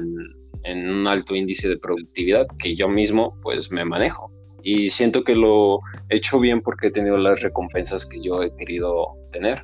en, 0.63 0.89
un 0.89 1.07
alto 1.07 1.35
índice 1.35 1.67
de 1.67 1.77
productividad 1.77 2.47
que 2.59 2.75
yo 2.75 2.89
mismo 2.89 3.37
pues 3.43 3.69
me 3.71 3.85
manejo. 3.85 4.34
Y 4.65 4.89
siento 4.89 5.23
que 5.23 5.35
lo 5.35 5.79
he 6.09 6.17
hecho 6.17 6.39
bien 6.39 6.61
porque 6.61 6.87
he 6.87 6.91
tenido 6.91 7.17
las 7.17 7.39
recompensas 7.39 8.05
que 8.05 8.19
yo 8.21 8.41
he 8.41 8.53
querido 8.57 9.13
tener. 9.31 9.61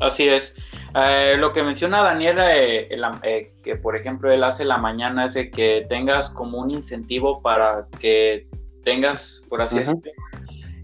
Así 0.00 0.28
es. 0.28 0.56
Eh, 0.96 1.36
lo 1.38 1.52
que 1.52 1.62
menciona 1.62 2.02
Daniela, 2.02 2.56
eh, 2.58 2.88
eh, 3.22 3.48
que 3.62 3.76
por 3.76 3.96
ejemplo 3.96 4.32
él 4.32 4.42
hace 4.42 4.64
la 4.64 4.78
mañana, 4.78 5.26
es 5.26 5.34
de 5.34 5.50
que 5.50 5.86
tengas 5.88 6.30
como 6.30 6.58
un 6.58 6.70
incentivo 6.70 7.42
para 7.42 7.86
que 8.00 8.46
tengas, 8.82 9.42
por 9.48 9.62
así 9.62 9.78
decirlo, 9.78 10.00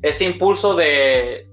ese 0.02 0.24
impulso 0.24 0.74
de, 0.74 1.46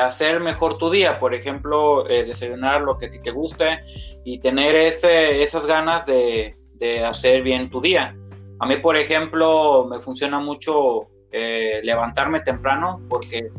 hacer 0.00 0.40
mejor 0.40 0.78
tu 0.78 0.90
día, 0.90 1.18
por 1.18 1.34
ejemplo, 1.34 2.08
eh, 2.08 2.24
desayunar 2.24 2.82
lo 2.82 2.98
que 2.98 3.08
te 3.08 3.30
guste 3.30 3.80
y 4.24 4.38
tener 4.38 4.74
ese, 4.74 5.42
esas 5.42 5.66
ganas 5.66 6.06
de, 6.06 6.56
hacer 7.06 7.42
bien 7.42 7.70
tu 7.70 7.80
día. 7.80 8.16
A 8.62 8.66
mí, 8.66 8.76
por 8.76 8.96
ejemplo, 8.96 9.88
me 9.90 9.98
funciona 9.98 10.38
mucho 10.38 11.08
eh, 11.32 11.80
levantarme 11.82 12.38
temprano 12.40 13.02
porque 13.08 13.50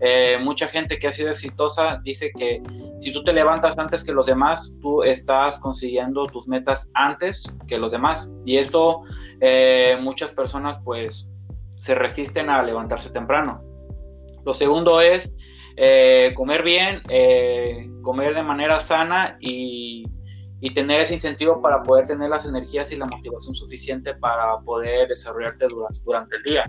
eh, 0.00 0.38
mucha 0.40 0.66
gente 0.66 0.98
que 0.98 1.08
ha 1.08 1.12
sido 1.12 1.30
exitosa 1.30 2.00
dice 2.02 2.32
que 2.34 2.62
si 2.98 3.12
tú 3.12 3.22
te 3.22 3.34
levantas 3.34 3.78
antes 3.78 4.02
que 4.02 4.12
los 4.12 4.24
demás, 4.24 4.72
tú 4.80 5.02
estás 5.02 5.58
consiguiendo 5.58 6.24
tus 6.24 6.48
metas 6.48 6.90
antes 6.94 7.44
que 7.68 7.76
los 7.76 7.92
demás. 7.92 8.30
Y 8.46 8.56
eso 8.56 9.02
muchas 10.00 10.32
personas 10.32 10.80
pues 10.82 11.28
se 11.80 11.94
resisten 11.94 12.48
a 12.48 12.62
levantarse 12.62 13.10
temprano. 13.10 13.62
Lo 14.46 14.54
segundo 14.54 15.02
es 15.02 15.36
eh, 15.76 16.32
comer 16.34 16.62
bien, 16.62 17.02
eh, 17.10 17.90
comer 18.00 18.34
de 18.34 18.42
manera 18.42 18.80
sana 18.80 19.36
y, 19.38 20.06
tener 20.74 21.00
ese 21.00 21.14
incentivo 21.14 21.60
para 21.60 21.82
poder 21.82 22.06
tener 22.06 22.30
las 22.30 22.46
energías 22.46 22.92
y 22.92 22.96
la 22.96 23.06
motivación 23.06 23.54
suficiente 23.54 24.14
para 24.14 24.58
poder 24.60 25.08
desarrollarte 25.08 25.66
durante, 26.04 26.36
el 26.36 26.42
día. 26.42 26.64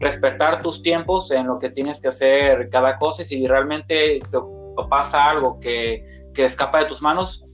Respetar 0.00 0.62
tus 0.62 0.82
tiempos 0.82 1.30
en 1.30 1.46
lo 1.46 1.58
que 1.58 1.70
tienes 1.70 2.00
que 2.00 2.08
hacer 2.08 2.68
cada 2.70 2.96
cosa 2.96 3.22
y 3.22 3.24
si 3.24 3.46
realmente 3.46 4.20
pasa 4.88 5.30
algo 5.30 5.58
que, 5.60 6.04
escapa 6.36 6.80
de 6.80 6.86
tus 6.86 7.02
manos, 7.02 7.44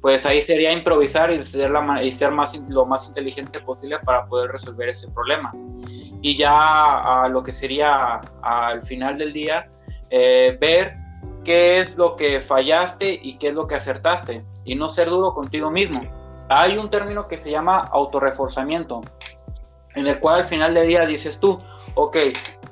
pues 0.00 0.26
ahí 0.26 0.40
sería 0.40 0.72
improvisar 0.72 1.30
y 1.30 1.42
ser, 1.42 1.70
la, 1.70 2.02
y 2.02 2.12
ser 2.12 2.30
más, 2.30 2.58
lo 2.68 2.84
más 2.84 3.08
inteligente 3.08 3.60
posible 3.60 3.96
para 4.04 4.26
poder 4.26 4.50
resolver 4.50 4.88
ese 4.88 5.08
problema 5.12 5.52
y 6.24 6.36
ya 6.36 7.28
lo 7.30 7.42
que 7.42 7.52
sería 7.52 8.14
al 8.40 8.82
final 8.82 9.18
del 9.18 9.34
día, 9.34 9.70
eh, 10.08 10.56
ver 10.58 10.96
qué 11.44 11.80
es 11.80 11.96
lo 11.96 12.16
que 12.16 12.40
fallaste 12.40 13.18
y 13.22 13.38
qué 13.38 13.48
es 13.48 13.54
lo 13.54 13.66
que 13.66 13.74
acertaste 13.74 14.44
y 14.64 14.74
no 14.74 14.88
ser 14.88 15.10
duro 15.10 15.34
contigo 15.34 15.70
mismo. 15.70 16.00
Hay 16.48 16.76
un 16.76 16.90
término 16.90 17.28
que 17.28 17.38
se 17.38 17.50
llama 17.50 17.78
autorreforzamiento, 17.92 19.02
en 19.94 20.06
el 20.06 20.18
cual 20.18 20.40
al 20.40 20.44
final 20.44 20.74
del 20.74 20.88
día 20.88 21.06
dices 21.06 21.38
tú, 21.38 21.58
ok, 21.94 22.16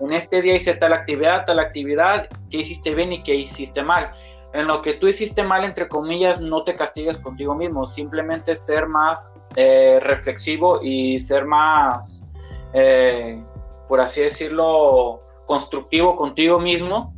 en 0.01 0.13
este 0.13 0.43
día 0.43 0.57
hice 0.57 0.75
tal 0.75 0.93
actividad, 0.93 1.45
tal 1.45 1.61
actividad, 1.61 2.29
qué 2.51 2.59
hiciste 2.59 2.95
bien 2.95 3.13
y 3.13 3.23
qué 3.23 3.35
hiciste 3.35 3.83
mal. 3.83 4.13
En 4.53 4.67
lo 4.67 4.83
que 4.83 4.95
tú 4.95 5.09
hiciste 5.09 5.43
mal, 5.43 5.65
entre 5.65 5.89
comillas, 5.89 6.41
no 6.41 6.65
te 6.65 6.75
castigues 6.75 7.21
contigo 7.21 7.55
mismo, 7.55 7.87
simplemente 7.87 8.55
ser 8.57 8.87
más 8.87 9.29
eh, 9.57 9.99
reflexivo 10.03 10.81
y 10.83 11.19
ser 11.21 11.47
más 11.47 12.27
eh, 12.75 13.43
por 13.89 14.01
así 14.01 14.23
decirlo, 14.23 15.23
constructivo 15.47 16.17
contigo 16.17 16.59
mismo 16.59 17.15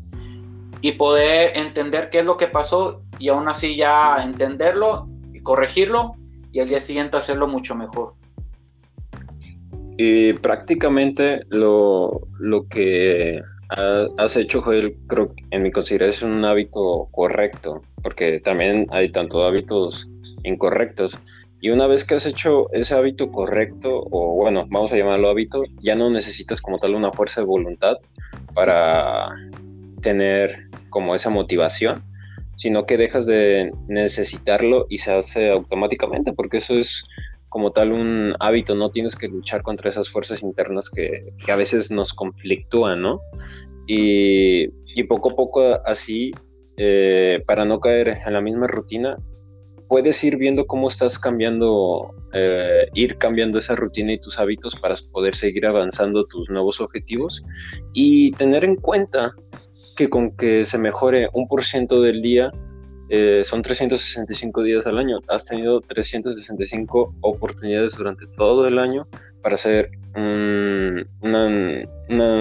y 0.85 0.93
poder 0.93 1.57
entender 1.57 2.11
qué 2.11 2.19
es 2.19 2.27
lo 2.27 2.37
que 2.37 2.47
pasó 2.47 3.01
y 3.19 3.31
aún 3.31 3.49
así 3.49 3.75
ya 3.75 4.23
entenderlo 4.23 5.09
y 5.33 5.41
corregirlo 5.41 6.13
y 6.53 6.61
al 6.61 6.69
día 6.69 6.79
siguiente 6.79 7.17
hacerlo 7.17 7.49
mucho 7.49 7.75
mejor. 7.75 8.13
Y 9.97 10.35
prácticamente 10.35 11.41
lo, 11.49 12.21
lo 12.39 12.69
que 12.69 13.41
has 13.71 14.37
hecho, 14.37 14.61
Joel, 14.61 14.95
creo 15.07 15.35
que 15.35 15.43
en 15.53 15.63
mi 15.63 15.73
consideración 15.73 16.33
es 16.33 16.37
un 16.37 16.45
hábito 16.45 17.09
correcto, 17.13 17.81
porque 18.03 18.41
también 18.41 18.87
hay 18.91 19.11
tanto 19.11 19.43
hábitos 19.43 20.07
incorrectos. 20.43 21.17
Y 21.63 21.71
una 21.71 21.87
vez 21.87 22.05
que 22.05 22.17
has 22.17 22.27
hecho 22.27 22.71
ese 22.75 22.95
hábito 22.95 23.33
correcto, 23.33 24.05
o 24.11 24.35
bueno, 24.35 24.67
vamos 24.69 24.93
a 24.93 24.97
llamarlo 24.97 25.31
hábito, 25.31 25.63
ya 25.81 25.95
no 25.95 26.11
necesitas 26.11 26.61
como 26.61 26.79
tal 26.79 26.95
una 26.95 27.11
fuerza 27.11 27.41
de 27.41 27.47
voluntad 27.47 27.97
para 28.53 29.31
tener 30.03 30.69
como 30.95 31.17
esa 31.17 31.29
motivación, 31.29 32.05
sino 32.57 32.87
que 32.87 32.97
dejas 32.97 33.27
de 33.27 33.73
necesitarlo 33.89 34.87
y 34.89 34.99
se 34.99 35.13
hace 35.13 35.51
automáticamente, 35.51 36.33
porque 36.33 36.59
eso 36.59 36.75
es 36.75 37.05
como 37.49 37.73
tal 37.73 37.91
un 37.91 38.37
hábito, 38.39 38.77
no 38.77 38.93
tienes 38.93 39.17
que 39.17 39.27
luchar 39.27 39.63
contra 39.63 39.91
esas 39.91 40.09
fuerzas 40.09 40.41
internas 40.45 40.89
que, 40.89 41.33
a 41.53 41.57
veces 41.57 41.91
nos 41.91 42.15
conflictúan, 42.15 43.03
¿no? 43.03 43.21
Y, 43.89 44.69
poco 45.09 45.33
a 45.33 45.35
poco 45.35 45.61
así, 45.85 46.31
eh, 46.77 47.43
para 47.45 47.65
no 47.65 47.81
caer 47.81 48.21
en 48.25 48.33
la 48.33 48.41
misma 48.41 48.69
rutina, 48.69 49.17
puedes 49.89 50.23
ir 50.23 50.37
viendo 50.37 50.65
cómo 50.67 50.89
estás 50.89 51.19
cambiando, 51.19 52.15
eh, 52.33 52.87
ir 52.95 53.19
cambiando 53.19 53.59
esa 53.59 53.75
rutina 53.75 54.13
y 54.13 54.21
tus 54.21 54.39
hábitos 54.39 54.77
para 54.77 54.95
poder 55.13 55.35
seguir 55.35 55.67
avanzando 55.67 56.25
tus 56.27 56.49
nuevos 56.51 56.81
objetivos 56.81 57.43
y 57.93 58.31
tener 58.33 58.65
en 58.65 58.77
cuenta 58.77 59.35
que 59.95 60.11
con 60.11 60.37
que 60.37 60.67
se 60.67 60.79
mejore 60.79 61.29
un 61.33 61.47
por 61.49 61.65
ciento 61.65 62.01
del 62.01 62.23
día, 62.23 62.51
eh, 63.11 63.43
son 63.45 63.63
365 63.63 64.63
días 64.63 64.87
al 64.87 64.99
año. 64.99 65.21
Has 65.29 65.47
tenido 65.47 65.81
365 65.81 67.15
oportunidades 67.21 67.97
durante 67.97 68.27
todo 68.37 68.67
el 68.67 68.79
año 68.79 69.07
para 69.43 69.59
ser 69.59 69.91
una, 70.17 71.49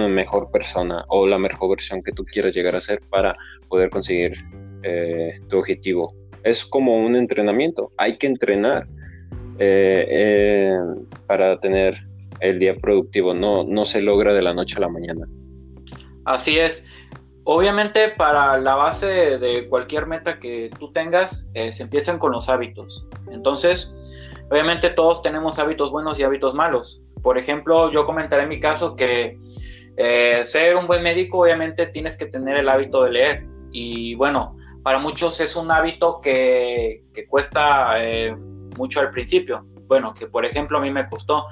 mejor 0.08 0.52
persona 0.52 1.04
o 1.10 1.28
la 1.28 1.38
mejor 1.38 1.72
versión 1.72 2.02
que 2.02 2.13
tú 2.13 2.24
quieras 2.24 2.54
llegar 2.56 2.76
a 2.76 2.82
ser 2.82 3.02
para 3.10 3.36
poder 3.68 3.89
conseguir 3.89 4.38
eh, 4.84 5.39
tu 5.50 5.58
objetivo. 5.58 6.16
Es 6.44 6.63
como 6.63 6.98
un 6.98 7.16
entrenamiento. 7.16 7.92
Hay 7.98 8.18
que 8.18 8.28
entrenar 8.28 8.88
eh, 9.60 10.78
para 11.28 11.60
tener 11.60 11.98
el 12.39 12.60
día 12.60 12.76
productivo. 12.76 13.34
No, 13.34 13.63
no 13.63 13.86
se 13.86 14.02
logra 14.02 14.34
de 14.34 14.42
la 14.42 14.54
noche 14.54 14.76
a 14.78 14.82
la 14.82 14.89
mañana. 14.89 15.28
Así 16.26 16.58
es. 16.58 16.88
Obviamente 17.45 18.10
para 18.10 18.58
la 18.58 18.75
base 18.75 19.38
de 19.38 19.67
cualquier 19.67 20.08
meta 20.08 20.39
que 20.39 20.69
tú 20.79 20.91
tengas, 20.93 21.49
eh, 21.53 21.71
se 21.71 21.84
empiezan 21.84 22.17
con 22.17 22.32
los 22.32 22.47
hábitos. 22.47 23.06
Entonces, 23.32 23.93
obviamente 24.49 24.89
todos 24.89 25.21
tenemos 25.21 25.60
hábitos 25.60 25.91
buenos 25.91 26.19
y 26.19 26.23
hábitos 26.23 26.56
malos. 26.56 27.01
Por 27.21 27.38
ejemplo, 27.38 27.91
yo 27.91 28.06
comentaré 28.06 28.43
en 28.43 28.49
mi 28.49 28.60
caso 28.60 28.95
que 28.95 29.38
eh, 29.97 30.41
ser 30.43 30.75
un 30.75 30.88
buen 30.88 31.03
médico, 31.03 31.39
obviamente 31.39 31.86
tienes 31.88 32.15
que 32.17 32.27
tener 32.27 32.58
el 32.58 32.69
hábito 32.69 33.03
de 33.03 33.12
leer. 33.12 33.47
Y 33.71 34.15
bueno, 34.15 34.56
para 34.84 34.99
muchos 34.99 35.39
es 35.39 35.56
un 35.56 35.71
hábito 35.71 36.19
que, 36.21 37.03
cuesta 37.27 37.93
eh, 37.97 38.36
mucho 38.77 39.01
al 39.01 39.12
principio. 39.12 39.65
Bueno, 39.88 40.13
que 40.13 40.27
por 40.27 40.45
ejemplo 40.45 40.77
a 40.77 40.82
mí 40.82 40.91
me 40.91 41.06
costó. 41.08 41.47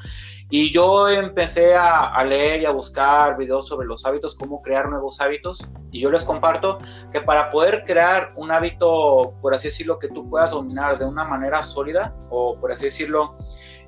Y 0.53 0.69
yo 0.69 1.07
empecé 1.07 1.75
a, 1.75 2.21
leer 2.25 2.61
y 2.61 2.65
a 2.65 2.71
buscar 2.71 3.37
videos 3.37 3.69
sobre 3.69 3.87
los 3.87 4.05
hábitos, 4.05 4.35
cómo 4.35 4.61
crear 4.61 4.89
nuevos 4.89 5.21
hábitos. 5.21 5.65
Y 5.93 6.01
yo 6.01 6.11
les 6.11 6.25
comparto 6.25 6.77
que 7.09 7.21
para 7.21 7.49
poder 7.49 7.85
crear 7.85 8.33
un 8.35 8.51
hábito, 8.51 9.33
por 9.41 9.53
así 9.55 9.69
decirlo, 9.69 9.97
que 9.97 10.09
tú 10.09 10.27
puedas 10.27 10.51
dominar 10.51 10.99
de 10.99 11.05
una 11.05 11.23
manera 11.23 11.63
sólida, 11.63 12.13
o 12.29 12.59
por 12.59 12.73
así 12.73 12.83
decirlo, 12.85 13.37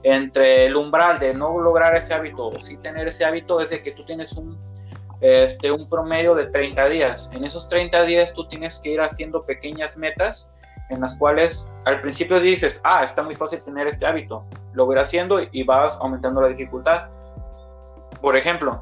entre 0.03 0.67
el 0.67 0.77
umbral 0.77 1.19
de 1.19 1.33
no 1.33 1.59
lograr 1.59 1.97
ese 1.97 2.13
hábito 2.13 2.47
o 2.47 2.59
sí 2.61 2.77
tener 2.77 3.09
ese 3.09 3.25
hábito, 3.25 3.59
es 3.59 3.69
de 3.69 3.83
que 3.83 3.91
tú 3.91 4.05
tienes 4.05 4.31
un, 4.31 4.57
este, 5.19 5.69
un 5.69 5.89
promedio 5.89 6.33
de 6.33 6.45
30 6.45 6.87
días. 6.87 7.29
En 7.33 7.43
esos 7.43 7.67
30 7.67 8.03
días 8.05 8.33
tú 8.33 8.47
tienes 8.47 8.77
que 8.77 8.91
ir 8.91 9.01
haciendo 9.01 9.45
pequeñas 9.45 9.97
metas 9.97 10.49
en 10.89 11.01
las 11.01 11.15
cuales 11.15 11.65
al 11.85 12.01
principio 12.01 12.39
dices, 12.39 12.81
ah, 12.83 13.03
está 13.03 13.23
muy 13.23 13.35
fácil 13.35 13.61
tener 13.63 13.87
este 13.87 14.05
hábito, 14.05 14.45
lo 14.73 14.85
voy 14.85 14.97
haciendo 14.97 15.39
y 15.51 15.63
vas 15.63 15.97
aumentando 16.01 16.41
la 16.41 16.47
dificultad. 16.47 17.09
Por 18.21 18.37
ejemplo, 18.37 18.81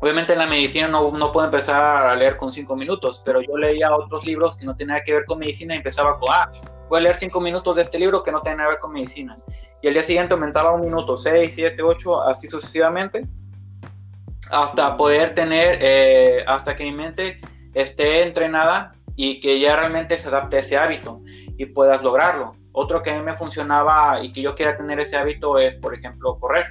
obviamente 0.00 0.32
en 0.32 0.40
la 0.40 0.46
medicina 0.46 0.88
no, 0.88 1.10
no 1.12 1.32
puedo 1.32 1.46
empezar 1.46 2.06
a 2.06 2.14
leer 2.16 2.36
con 2.36 2.52
5 2.52 2.76
minutos, 2.76 3.22
pero 3.24 3.40
yo 3.40 3.56
leía 3.56 3.94
otros 3.94 4.24
libros 4.26 4.56
que 4.56 4.66
no 4.66 4.76
tenían 4.76 5.00
que 5.04 5.14
ver 5.14 5.24
con 5.24 5.38
medicina 5.38 5.74
y 5.74 5.78
empezaba 5.78 6.18
con, 6.18 6.28
ah, 6.32 6.50
voy 6.88 6.98
a 6.98 7.02
leer 7.02 7.16
5 7.16 7.40
minutos 7.40 7.76
de 7.76 7.82
este 7.82 7.98
libro 7.98 8.22
que 8.22 8.32
no 8.32 8.40
tiene 8.42 8.56
nada 8.56 8.68
que 8.68 8.72
ver 8.74 8.80
con 8.80 8.92
medicina. 8.92 9.38
Y 9.82 9.88
el 9.88 9.94
día 9.94 10.02
siguiente 10.02 10.34
aumentaba 10.34 10.72
un 10.72 10.80
minuto, 10.80 11.16
6, 11.16 11.54
7, 11.54 11.82
8, 11.82 12.22
así 12.24 12.48
sucesivamente, 12.48 13.26
hasta 14.50 14.96
poder 14.96 15.34
tener, 15.34 15.78
eh, 15.80 16.44
hasta 16.46 16.74
que 16.74 16.84
mi 16.84 16.92
mente 16.92 17.40
esté 17.74 18.24
entrenada 18.24 18.94
y 19.16 19.40
que 19.40 19.60
ya 19.60 19.76
realmente 19.76 20.16
se 20.16 20.28
adapte 20.28 20.56
a 20.56 20.60
ese 20.60 20.76
hábito 20.76 21.20
y 21.56 21.66
puedas 21.66 22.02
lograrlo. 22.02 22.56
Otro 22.72 23.02
que 23.02 23.10
a 23.10 23.14
mí 23.14 23.22
me 23.22 23.36
funcionaba 23.36 24.22
y 24.22 24.32
que 24.32 24.42
yo 24.42 24.54
quería 24.54 24.76
tener 24.76 24.98
ese 24.98 25.16
hábito 25.16 25.58
es, 25.58 25.76
por 25.76 25.94
ejemplo, 25.94 26.38
correr. 26.40 26.66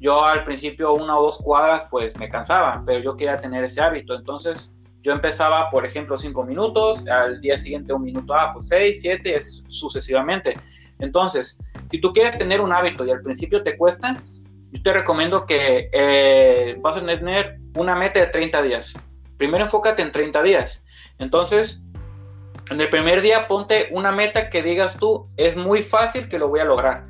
Yo 0.00 0.24
al 0.24 0.44
principio 0.44 0.92
una 0.92 1.16
o 1.18 1.22
dos 1.22 1.38
cuadras 1.38 1.86
pues 1.90 2.14
me 2.16 2.28
cansaba, 2.28 2.82
pero 2.84 2.98
yo 2.98 3.16
quería 3.16 3.40
tener 3.40 3.64
ese 3.64 3.80
hábito. 3.80 4.14
Entonces 4.14 4.72
yo 5.02 5.12
empezaba, 5.12 5.70
por 5.70 5.86
ejemplo, 5.86 6.18
cinco 6.18 6.44
minutos, 6.44 7.06
al 7.08 7.40
día 7.40 7.56
siguiente 7.56 7.92
un 7.92 8.02
minuto, 8.02 8.34
ah, 8.34 8.50
pues 8.52 8.68
seis, 8.68 9.00
siete, 9.00 9.30
y 9.30 9.34
así 9.34 9.62
sucesivamente. 9.68 10.54
Entonces, 10.98 11.60
si 11.90 12.00
tú 12.00 12.12
quieres 12.12 12.36
tener 12.36 12.60
un 12.60 12.72
hábito 12.72 13.04
y 13.04 13.10
al 13.10 13.20
principio 13.20 13.62
te 13.62 13.76
cuesta, 13.76 14.20
yo 14.72 14.82
te 14.82 14.92
recomiendo 14.92 15.46
que 15.46 15.88
eh, 15.92 16.76
vas 16.80 16.96
a 16.96 17.06
tener 17.06 17.60
una 17.76 17.94
meta 17.94 18.18
de 18.18 18.26
30 18.26 18.62
días. 18.62 18.94
Primero 19.36 19.64
enfócate 19.64 20.02
en 20.02 20.10
30 20.10 20.42
días 20.42 20.85
entonces, 21.18 21.84
en 22.70 22.80
el 22.80 22.90
primer 22.90 23.22
día 23.22 23.48
ponte 23.48 23.88
una 23.92 24.12
meta 24.12 24.50
que 24.50 24.62
digas 24.62 24.98
tú, 24.98 25.28
es 25.36 25.56
muy 25.56 25.82
fácil 25.82 26.28
que 26.28 26.38
lo 26.38 26.48
voy 26.48 26.60
a 26.60 26.64
lograr. 26.64 27.06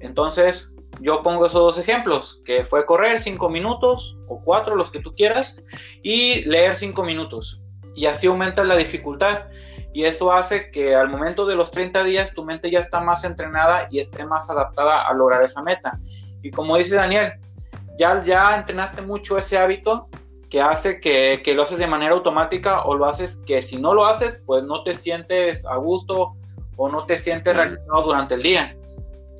Entonces, 0.00 0.74
yo 1.00 1.22
pongo 1.22 1.46
esos 1.46 1.60
dos 1.60 1.78
ejemplos, 1.78 2.40
que 2.44 2.64
fue 2.64 2.86
correr 2.86 3.18
cinco 3.18 3.48
minutos 3.48 4.16
o 4.28 4.40
cuatro, 4.42 4.76
los 4.76 4.90
que 4.90 5.00
tú 5.00 5.14
quieras, 5.14 5.60
y 6.02 6.42
leer 6.44 6.74
cinco 6.76 7.02
minutos. 7.04 7.60
Y 7.94 8.06
así 8.06 8.26
aumenta 8.26 8.64
la 8.64 8.76
dificultad. 8.76 9.46
Y 9.92 10.04
eso 10.04 10.32
hace 10.32 10.70
que 10.70 10.94
al 10.94 11.08
momento 11.08 11.46
de 11.46 11.54
los 11.54 11.70
30 11.70 12.02
días 12.02 12.34
tu 12.34 12.44
mente 12.44 12.70
ya 12.70 12.80
está 12.80 13.00
más 13.00 13.22
entrenada 13.22 13.86
y 13.90 14.00
esté 14.00 14.24
más 14.24 14.50
adaptada 14.50 15.06
a 15.06 15.14
lograr 15.14 15.42
esa 15.42 15.62
meta. 15.62 15.98
Y 16.42 16.50
como 16.50 16.76
dice 16.76 16.96
Daniel, 16.96 17.34
ya, 17.96 18.24
ya 18.24 18.56
entrenaste 18.56 19.02
mucho 19.02 19.38
ese 19.38 19.56
hábito, 19.56 20.08
que 20.50 20.60
hace 20.60 21.00
que, 21.00 21.40
que, 21.44 21.54
lo 21.54 21.62
haces 21.62 21.78
de 21.78 21.86
manera 21.86 22.12
automática 22.14 22.82
o 22.82 22.94
lo 22.96 23.06
haces 23.06 23.42
que 23.46 23.62
si 23.62 23.76
no 23.76 23.94
lo 23.94 24.06
haces, 24.06 24.42
pues 24.46 24.64
no 24.64 24.82
te 24.82 24.94
sientes 24.94 25.66
a 25.66 25.76
gusto 25.76 26.32
o 26.76 26.88
no 26.88 27.04
te 27.06 27.18
sientes 27.18 27.56
realizado 27.56 28.02
durante 28.02 28.34
el 28.34 28.42
día. 28.42 28.76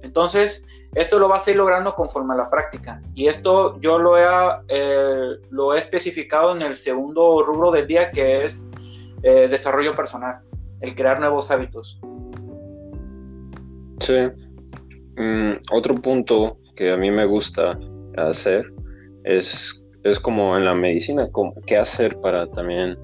Entonces, 0.02 0.66
esto 0.94 1.18
lo 1.18 1.28
vas 1.28 1.46
a 1.46 1.50
ir 1.50 1.56
logrando 1.56 1.94
conforme 1.94 2.34
a 2.34 2.36
la 2.36 2.50
práctica. 2.50 3.02
Y 3.14 3.26
esto 3.26 3.78
yo 3.80 3.98
lo 3.98 4.16
he, 4.16 4.24
eh, 4.68 5.36
lo 5.50 5.74
he 5.74 5.78
especificado 5.78 6.54
en 6.54 6.62
el 6.62 6.74
segundo 6.74 7.42
rubro 7.42 7.70
del 7.72 7.86
día, 7.86 8.10
que 8.10 8.44
es 8.44 8.68
eh, 9.22 9.48
desarrollo 9.48 9.94
personal, 9.94 10.40
el 10.80 10.94
crear 10.94 11.18
nuevos 11.18 11.50
hábitos. 11.50 12.00
Sí. 14.00 14.14
Mm, 15.16 15.54
otro 15.72 15.94
punto 15.94 16.58
que 16.76 16.92
a 16.92 16.96
mí 16.96 17.10
me 17.10 17.24
gusta 17.24 17.78
hacer 18.16 18.72
es 19.24 19.83
es 20.04 20.20
como 20.20 20.56
en 20.56 20.66
la 20.66 20.74
medicina, 20.74 21.28
qué 21.66 21.78
hacer 21.78 22.16
para 22.18 22.46
también 22.50 22.96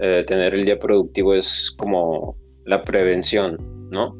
eh, 0.00 0.24
tener 0.26 0.54
el 0.54 0.64
día 0.64 0.78
productivo 0.78 1.34
es 1.34 1.74
como 1.76 2.36
la 2.64 2.84
prevención, 2.84 3.58
¿no? 3.90 4.16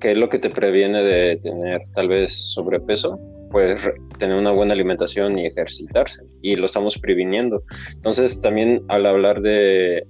¿Qué 0.00 0.12
es 0.12 0.18
lo 0.18 0.28
que 0.28 0.38
te 0.38 0.50
previene 0.50 1.02
de 1.02 1.36
tener 1.42 1.82
tal 1.94 2.08
vez 2.08 2.32
sobrepeso? 2.54 3.18
Pues 3.50 3.78
tener 4.18 4.38
una 4.38 4.52
buena 4.52 4.72
alimentación 4.72 5.38
y 5.38 5.46
ejercitarse. 5.46 6.22
Y 6.40 6.56
lo 6.56 6.66
estamos 6.66 6.96
previniendo. 6.98 7.62
Entonces 7.94 8.40
también 8.40 8.82
al 8.88 9.04
hablar 9.04 9.42
de, 9.42 10.06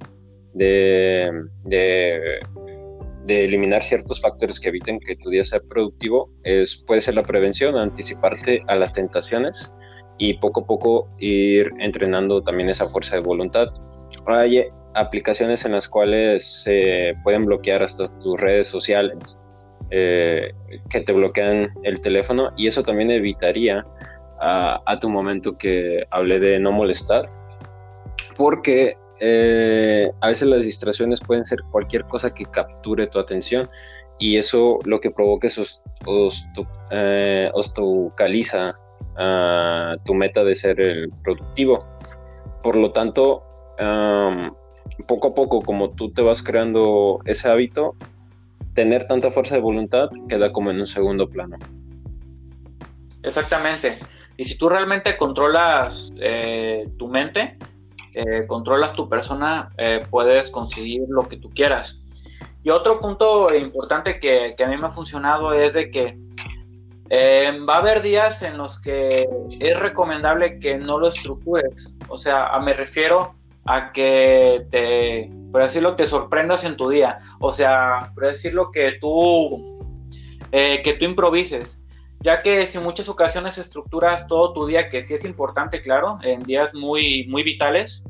de, 0.52 1.30
de, 1.64 2.40
de 3.24 3.44
eliminar 3.44 3.82
ciertos 3.82 4.20
factores 4.20 4.60
que 4.60 4.68
eviten 4.68 5.00
que 5.00 5.16
tu 5.16 5.30
día 5.30 5.44
sea 5.44 5.60
productivo, 5.68 6.30
es, 6.44 6.84
puede 6.86 7.00
ser 7.00 7.14
la 7.14 7.22
prevención, 7.22 7.76
anticiparte 7.76 8.62
a 8.68 8.76
las 8.76 8.92
tentaciones 8.92 9.72
y 10.22 10.34
poco 10.34 10.60
a 10.60 10.66
poco 10.66 11.08
ir 11.18 11.72
entrenando 11.80 12.40
también 12.42 12.70
esa 12.70 12.88
fuerza 12.88 13.16
de 13.16 13.22
voluntad. 13.22 13.66
Hay 14.26 14.64
aplicaciones 14.94 15.64
en 15.64 15.72
las 15.72 15.88
cuales 15.88 16.62
se 16.62 17.14
pueden 17.24 17.44
bloquear 17.44 17.82
hasta 17.82 18.06
tus 18.20 18.40
redes 18.40 18.68
sociales 18.68 19.18
eh, 19.90 20.52
que 20.90 21.00
te 21.00 21.12
bloquean 21.12 21.72
el 21.82 22.00
teléfono 22.02 22.52
y 22.56 22.68
eso 22.68 22.84
también 22.84 23.10
evitaría 23.10 23.84
a, 24.38 24.98
tu 25.00 25.10
momento 25.10 25.58
que 25.58 26.04
hablé 26.10 26.38
de 26.38 26.60
no 26.60 26.70
molestar 26.70 27.28
porque 28.36 28.94
eh, 29.18 30.08
a 30.20 30.28
veces 30.28 30.46
las 30.46 30.62
distracciones 30.62 31.20
pueden 31.20 31.44
ser 31.44 31.58
cualquier 31.72 32.04
cosa 32.04 32.32
que 32.32 32.44
capture 32.44 33.08
tu 33.08 33.18
atención 33.18 33.68
y 34.20 34.36
eso 34.36 34.78
lo 34.84 35.00
que 35.00 35.10
provoca 35.10 35.48
es 35.48 35.82
eh, 36.90 37.50
tu 40.04 40.14
meta 40.14 40.44
de 40.44 40.56
ser 40.56 40.80
el 40.80 41.10
productivo. 41.22 41.86
Por 42.62 42.76
lo 42.76 42.92
tanto, 42.92 43.42
poco 45.06 45.28
a 45.28 45.34
poco, 45.34 45.60
como 45.60 45.90
tú 45.90 46.12
te 46.12 46.22
vas 46.22 46.42
creando 46.42 47.20
ese 47.24 47.48
hábito, 47.48 47.96
tener 48.74 49.06
tanta 49.06 49.30
fuerza 49.30 49.54
de 49.54 49.60
voluntad 49.60 50.08
queda 50.28 50.52
como 50.52 50.70
en 50.70 50.80
un 50.80 50.86
segundo 50.86 51.28
plano. 51.28 51.58
Exactamente. 53.22 53.98
Y 54.36 54.44
si 54.44 54.56
tú 54.56 54.68
realmente 54.68 55.16
controlas 55.16 56.14
eh, 56.20 56.88
tu 56.98 57.08
mente, 57.08 57.58
eh, 58.14 58.46
controlas 58.46 58.92
tu 58.92 59.08
persona, 59.08 59.70
eh, 59.78 60.04
puedes 60.10 60.50
conseguir 60.50 61.02
lo 61.08 61.28
que 61.28 61.36
tú 61.36 61.50
quieras. 61.50 62.06
Y 62.64 62.70
otro 62.70 63.00
punto 63.00 63.54
importante 63.54 64.18
que, 64.20 64.54
que, 64.56 64.64
a 64.64 64.68
mí 64.68 64.76
me 64.76 64.86
ha 64.86 64.90
funcionado 64.90 65.52
es 65.52 65.74
de 65.74 65.90
que 65.90 66.18
va 67.68 67.74
a 67.74 67.78
haber 67.78 68.02
días 68.02 68.42
en 68.42 68.56
los 68.56 68.80
que 68.80 69.28
es 69.60 69.78
recomendable 69.78 70.58
que 70.58 70.78
no 70.78 70.98
lo 70.98 71.08
estructures. 71.08 71.96
O 72.08 72.16
sea, 72.16 72.50
me 72.60 72.74
refiero 72.74 73.34
a 73.66 73.92
que 73.92 74.66
te, 74.70 75.30
por 75.50 75.62
decirlo, 75.62 75.94
te 75.94 76.06
sorprendas 76.06 76.64
en 76.64 76.76
tu 76.76 76.88
día. 76.88 77.18
O 77.40 77.52
sea, 77.52 78.12
por 78.14 78.26
decirlo 78.26 78.70
que 78.70 78.92
tú, 79.00 79.62
que 80.50 80.96
tú 80.98 81.04
improvises 81.04 81.82
ya 82.22 82.40
que 82.40 82.66
si 82.66 82.78
en 82.78 82.84
muchas 82.84 83.08
ocasiones 83.08 83.58
estructuras 83.58 84.26
todo 84.28 84.52
tu 84.52 84.66
día, 84.66 84.88
que 84.88 85.02
sí 85.02 85.14
es 85.14 85.24
importante, 85.24 85.82
claro, 85.82 86.18
en 86.22 86.42
días 86.44 86.72
muy, 86.72 87.26
muy 87.28 87.42
vitales, 87.42 88.04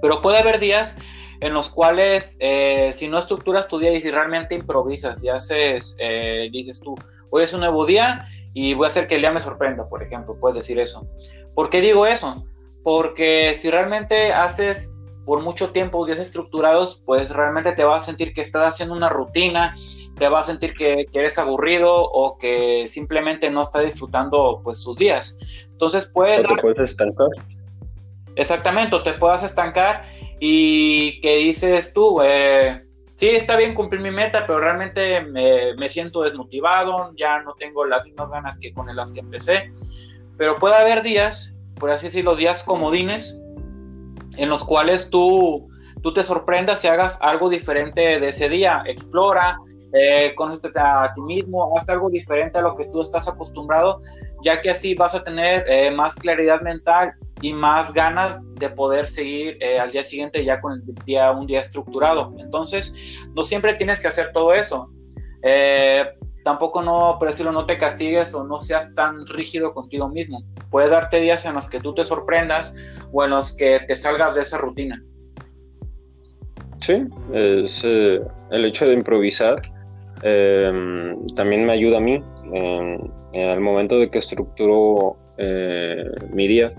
pero 0.00 0.22
puede 0.22 0.38
haber 0.38 0.60
días 0.60 0.96
en 1.40 1.52
los 1.52 1.68
cuales 1.68 2.36
eh, 2.40 2.90
si 2.92 3.08
no 3.08 3.18
estructuras 3.18 3.66
tu 3.66 3.78
día 3.78 3.92
y 3.92 4.00
si 4.00 4.10
realmente 4.10 4.54
improvisas 4.54 5.22
y 5.22 5.28
haces, 5.28 5.96
eh, 5.98 6.48
dices 6.52 6.80
tú, 6.80 6.94
hoy 7.30 7.44
es 7.44 7.52
un 7.52 7.60
nuevo 7.60 7.86
día 7.86 8.26
y 8.54 8.74
voy 8.74 8.86
a 8.86 8.88
hacer 8.88 9.06
que 9.06 9.16
el 9.16 9.22
día 9.22 9.30
me 9.30 9.40
sorprenda, 9.40 9.88
por 9.88 10.02
ejemplo, 10.02 10.36
puedes 10.40 10.56
decir 10.56 10.78
eso. 10.78 11.06
¿Por 11.54 11.70
qué 11.70 11.80
digo 11.80 12.06
eso? 12.06 12.44
Porque 12.82 13.54
si 13.54 13.70
realmente 13.70 14.32
haces 14.32 14.92
por 15.24 15.42
mucho 15.42 15.70
tiempo 15.70 16.06
días 16.06 16.18
estructurados, 16.18 17.02
pues 17.04 17.30
realmente 17.30 17.72
te 17.72 17.84
vas 17.84 18.02
a 18.02 18.04
sentir 18.06 18.32
que 18.32 18.40
estás 18.40 18.74
haciendo 18.74 18.94
una 18.94 19.10
rutina 19.10 19.74
te 20.18 20.28
va 20.28 20.40
a 20.40 20.44
sentir 20.44 20.74
que, 20.74 21.06
eres 21.12 21.38
aburrido 21.38 21.94
o 21.94 22.36
que 22.38 22.86
simplemente 22.88 23.50
no 23.50 23.62
está 23.62 23.80
disfrutando 23.80 24.60
pues 24.62 24.82
tus 24.82 24.96
días. 24.96 25.38
Entonces 25.70 26.10
puedes... 26.12 26.46
te 26.46 26.56
puedes 26.56 26.90
estancar. 26.90 27.28
Exactamente, 28.36 28.94
o 28.96 29.02
te 29.02 29.14
puedas 29.14 29.42
estancar 29.42 30.04
y 30.38 31.20
que 31.20 31.36
dices 31.38 31.92
tú, 31.92 32.20
eh, 32.22 32.84
sí, 33.18 33.30
está 33.30 33.56
bien 33.56 33.74
cumplir 33.74 34.00
mi 34.00 34.12
meta, 34.12 34.46
pero 34.46 34.60
realmente 34.60 35.20
me, 35.20 35.88
siento 35.88 36.22
desmotivado, 36.22 37.12
ya 37.16 37.42
no 37.42 37.54
tengo 37.54 37.84
las 37.84 38.04
mismas 38.04 38.30
ganas 38.30 38.58
que 38.58 38.72
con 38.72 38.94
las 38.94 39.10
que 39.10 39.20
empecé. 39.20 39.72
Pero 40.36 40.56
puede 40.58 40.76
haber 40.76 41.02
días, 41.02 41.52
por 41.74 41.90
así 41.90 42.06
decirlo, 42.06 42.36
días 42.36 42.62
comodines, 42.62 43.36
en 44.36 44.48
los 44.48 44.62
cuales 44.62 45.10
tú, 45.10 45.68
tú 46.00 46.14
te 46.14 46.22
sorprendas 46.22 46.84
y 46.84 46.88
hagas 46.88 47.18
algo 47.20 47.48
diferente 47.48 48.20
de 48.20 48.28
ese 48.28 48.48
día. 48.48 48.84
Explora, 48.86 49.58
eh, 49.94 50.32
a 50.76 51.14
ti 51.14 51.20
mismo, 51.22 51.76
haz 51.76 51.88
algo 51.88 52.10
diferente 52.10 52.58
a 52.58 52.62
lo 52.62 52.76
que 52.76 52.84
tú 52.84 53.02
estás 53.02 53.26
acostumbrado, 53.26 54.00
ya 54.44 54.60
que 54.60 54.70
así 54.70 54.94
vas 54.94 55.16
a 55.16 55.24
tener 55.24 55.64
eh, 55.66 55.90
más 55.90 56.14
claridad 56.14 56.60
mental 56.60 57.14
y 57.40 57.52
más 57.52 57.92
ganas 57.92 58.40
de 58.54 58.68
poder 58.70 59.06
seguir 59.06 59.58
eh, 59.60 59.78
al 59.78 59.90
día 59.90 60.02
siguiente 60.02 60.44
ya 60.44 60.60
con 60.60 60.72
el 60.72 60.94
día, 61.04 61.30
un 61.32 61.46
día 61.46 61.60
estructurado. 61.60 62.34
Entonces, 62.38 62.94
no 63.34 63.42
siempre 63.42 63.74
tienes 63.74 64.00
que 64.00 64.08
hacer 64.08 64.32
todo 64.32 64.52
eso. 64.52 64.90
Eh, 65.42 66.04
tampoco 66.44 66.82
no, 66.82 67.16
por 67.18 67.28
decirlo, 67.28 67.52
no 67.52 67.66
te 67.66 67.78
castigues 67.78 68.34
o 68.34 68.44
no 68.44 68.58
seas 68.58 68.94
tan 68.94 69.26
rígido 69.26 69.74
contigo 69.74 70.08
mismo. 70.08 70.42
Puede 70.70 70.88
darte 70.88 71.20
días 71.20 71.44
en 71.46 71.54
los 71.54 71.68
que 71.68 71.80
tú 71.80 71.94
te 71.94 72.04
sorprendas 72.04 72.74
o 73.12 73.24
en 73.24 73.30
los 73.30 73.56
que 73.56 73.80
te 73.80 73.94
salgas 73.94 74.34
de 74.34 74.42
esa 74.42 74.58
rutina. 74.58 75.02
Sí, 76.80 77.04
es 77.32 77.82
el 77.84 78.64
hecho 78.64 78.86
de 78.86 78.94
improvisar 78.94 79.60
eh, 80.22 81.16
también 81.36 81.64
me 81.66 81.72
ayuda 81.72 81.98
a 81.98 82.00
mí 82.00 82.22
en, 82.52 83.12
el 83.32 83.60
momento 83.60 83.98
de 83.98 84.10
que 84.10 84.18
estructuro 84.18 85.16
eh, 85.36 86.04
mi 86.32 86.48
día. 86.48 86.72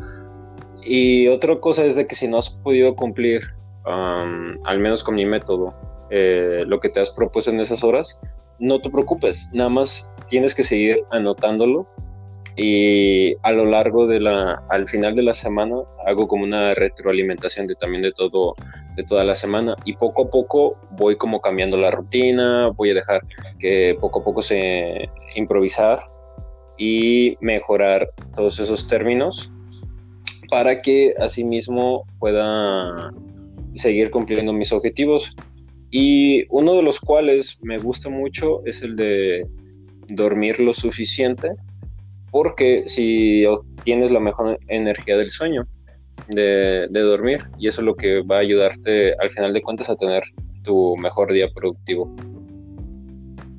Y 0.84 1.28
otra 1.28 1.60
cosa 1.60 1.86
es 1.86 1.96
de 1.96 2.08
que 2.08 2.16
si 2.16 2.28
no 2.28 2.38
has 2.38 2.50
podido 2.50 2.96
cumplir, 2.96 3.42
al 3.86 4.80
menos 4.80 5.04
con 5.04 5.16
mi 5.16 5.26
método, 5.26 5.74
eh, 6.10 6.64
lo 6.66 6.80
que 6.80 6.90
te 6.90 7.00
has 7.00 7.12
propuesto 7.12 7.52
en 7.52 7.60
esas 7.60 7.84
horas, 7.84 8.20
no 8.60 8.80
te 8.82 8.90
preocupes, 8.90 9.50
nada 9.54 9.70
más 9.70 10.12
tienes 10.30 10.56
que 10.56 10.64
seguir 10.64 11.04
anotándolo. 11.12 11.88
Y 12.56 13.36
a 13.44 13.54
lo 13.54 13.64
largo 13.66 14.06
de 14.06 14.20
la, 14.20 14.62
al 14.70 14.90
final 14.90 15.16
de 15.16 15.24
la 15.24 15.34
semana 15.34 15.78
hago 16.06 16.28
como 16.28 16.44
una 16.44 16.74
retroalimentación 16.74 17.68
de 17.68 17.76
también 17.76 18.02
de 18.02 18.12
todo, 18.12 18.54
de 18.98 19.04
toda 19.06 19.24
la 19.24 19.36
semana. 19.36 19.78
Y 19.86 19.94
poco 19.94 20.24
a 20.24 20.30
poco 20.30 20.78
voy 20.92 21.16
como 21.16 21.40
cambiando 21.40 21.78
la 21.78 21.92
rutina, 21.92 22.70
voy 22.76 22.92
a 22.92 22.96
dejar 22.96 23.22
que 23.60 23.96
poco 24.02 24.20
a 24.20 24.24
poco 24.26 24.42
se 24.42 25.10
improvisar 25.36 26.00
y 26.78 27.38
mejorar 27.40 28.10
todos 28.36 28.60
esos 28.60 28.90
términos 28.90 29.50
para 30.50 30.82
que 30.82 31.14
asimismo 31.20 32.06
pueda 32.20 33.14
seguir 33.76 34.12
cumpliendo 34.12 34.52
mis 34.54 34.72
objetivos 34.72 35.36
y 35.92 36.46
uno 36.50 36.76
de 36.76 36.84
los 36.84 37.00
cuales 37.00 37.58
me 37.64 37.78
gusta 37.78 38.10
mucho 38.10 38.66
es 38.66 38.82
el 38.82 38.96
de 38.96 39.48
dormir 40.10 40.60
lo 40.60 40.74
suficiente 40.74 41.50
porque 42.32 42.84
si 42.88 43.46
obtienes 43.46 44.12
la 44.12 44.20
mejor 44.20 44.60
energía 44.68 45.18
del 45.18 45.32
sueño, 45.32 45.68
de, 46.28 46.88
dormir, 46.92 47.42
y 47.58 47.68
eso 47.68 47.82
es 47.82 47.86
lo 47.86 47.96
que 47.96 48.22
va 48.22 48.38
a 48.38 48.40
ayudarte 48.40 49.14
al 49.20 49.32
final 49.32 49.54
de 49.54 49.62
cuentas 49.62 49.90
a 49.90 49.96
tener 49.96 50.24
tu 50.64 50.96
mejor 50.98 51.34
día 51.34 51.48
productivo. 51.54 52.14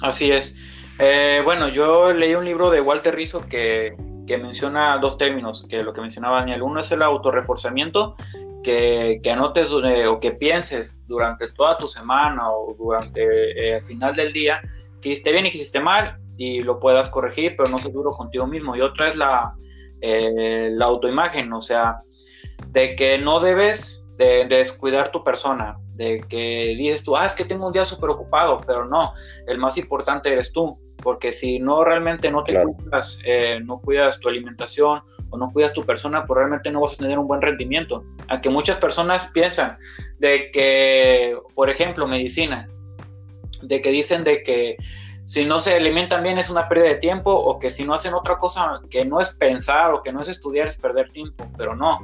Así 0.02 0.30
es. 0.30 0.56
Eh, 1.00 1.40
bueno, 1.44 1.68
yo 1.68 2.12
leí 2.12 2.34
un 2.34 2.44
libro 2.44 2.70
de 2.70 2.80
Walter 2.80 3.14
Rizzo 3.14 3.44
que, 3.48 3.94
menciona 4.38 4.98
dos 4.98 5.18
términos, 5.18 5.64
que 5.68 5.82
lo 5.82 5.92
que 5.92 6.00
mencionaba 6.00 6.40
Daniel. 6.40 6.62
Uno 6.62 6.80
es 6.80 6.90
el 6.92 7.02
autorreforzamiento, 7.02 8.16
que, 8.62 9.20
que 9.22 9.30
anotes 9.30 9.70
o 9.72 10.20
que 10.20 10.32
pienses 10.32 11.04
durante 11.06 11.50
toda 11.52 11.78
tu 11.78 11.88
semana 11.88 12.50
o 12.50 12.74
durante 12.78 13.22
el 13.22 13.76
eh, 13.76 13.80
final 13.80 14.14
del 14.14 14.32
día 14.32 14.60
que 15.00 15.10
hiciste 15.10 15.32
bien 15.32 15.46
y 15.46 15.50
que 15.50 15.58
hiciste 15.58 15.80
mal 15.80 16.18
y 16.36 16.62
lo 16.62 16.78
puedas 16.78 17.10
corregir, 17.10 17.54
pero 17.56 17.68
no 17.68 17.78
ser 17.78 17.92
duro 17.92 18.12
contigo 18.12 18.46
mismo. 18.46 18.76
Y 18.76 18.80
otra 18.80 19.08
es 19.08 19.16
la, 19.16 19.54
eh, 20.00 20.70
la 20.72 20.86
autoimagen, 20.86 21.52
o 21.52 21.60
sea, 21.60 22.02
de 22.68 22.94
que 22.96 23.18
no 23.18 23.40
debes 23.40 24.04
de, 24.16 24.46
descuidar 24.46 25.10
tu 25.10 25.22
persona, 25.24 25.78
de 25.94 26.20
que 26.20 26.74
dices 26.78 27.04
tú, 27.04 27.16
ah, 27.16 27.26
es 27.26 27.34
que 27.34 27.44
tengo 27.44 27.66
un 27.66 27.72
día 27.72 27.84
súper 27.84 28.10
ocupado, 28.10 28.60
pero 28.66 28.86
no, 28.86 29.12
el 29.46 29.58
más 29.58 29.76
importante 29.76 30.32
eres 30.32 30.52
tú, 30.52 30.78
porque 31.02 31.32
si 31.32 31.58
no 31.58 31.84
realmente 31.84 32.30
no 32.30 32.44
te 32.44 32.60
cuidas, 32.62 33.18
eh, 33.24 33.60
no 33.64 33.80
cuidas 33.80 34.20
tu 34.20 34.28
alimentación 34.28 35.02
o 35.30 35.38
no 35.38 35.50
cuidas 35.50 35.72
tu 35.72 35.84
persona, 35.84 36.24
pues 36.26 36.38
realmente 36.38 36.70
no 36.70 36.80
vas 36.80 36.94
a 36.94 36.96
tener 36.98 37.18
un 37.18 37.26
buen 37.26 37.42
rendimiento. 37.42 38.04
Aunque 38.28 38.50
muchas 38.50 38.78
personas 38.78 39.28
piensan 39.28 39.78
de 40.18 40.50
que, 40.50 41.36
por 41.54 41.70
ejemplo, 41.70 42.06
medicina, 42.06 42.68
de 43.62 43.80
que 43.80 43.90
dicen 43.90 44.24
de 44.24 44.42
que 44.42 44.76
si 45.30 45.44
no 45.44 45.60
se 45.60 45.74
alimentan 45.74 46.24
bien 46.24 46.38
es 46.38 46.50
una 46.50 46.68
pérdida 46.68 46.88
de 46.88 46.94
tiempo 46.96 47.32
o 47.32 47.58
que 47.58 47.70
si 47.70 47.84
no 47.84 47.94
hacen 47.94 48.14
otra 48.14 48.36
cosa 48.36 48.80
que 48.90 49.04
no 49.04 49.20
es 49.20 49.30
pensar 49.30 49.92
o 49.92 50.02
que 50.02 50.12
no 50.12 50.20
es 50.20 50.28
estudiar 50.28 50.66
es 50.66 50.76
perder 50.76 51.12
tiempo, 51.12 51.46
pero 51.56 51.76
no. 51.76 52.00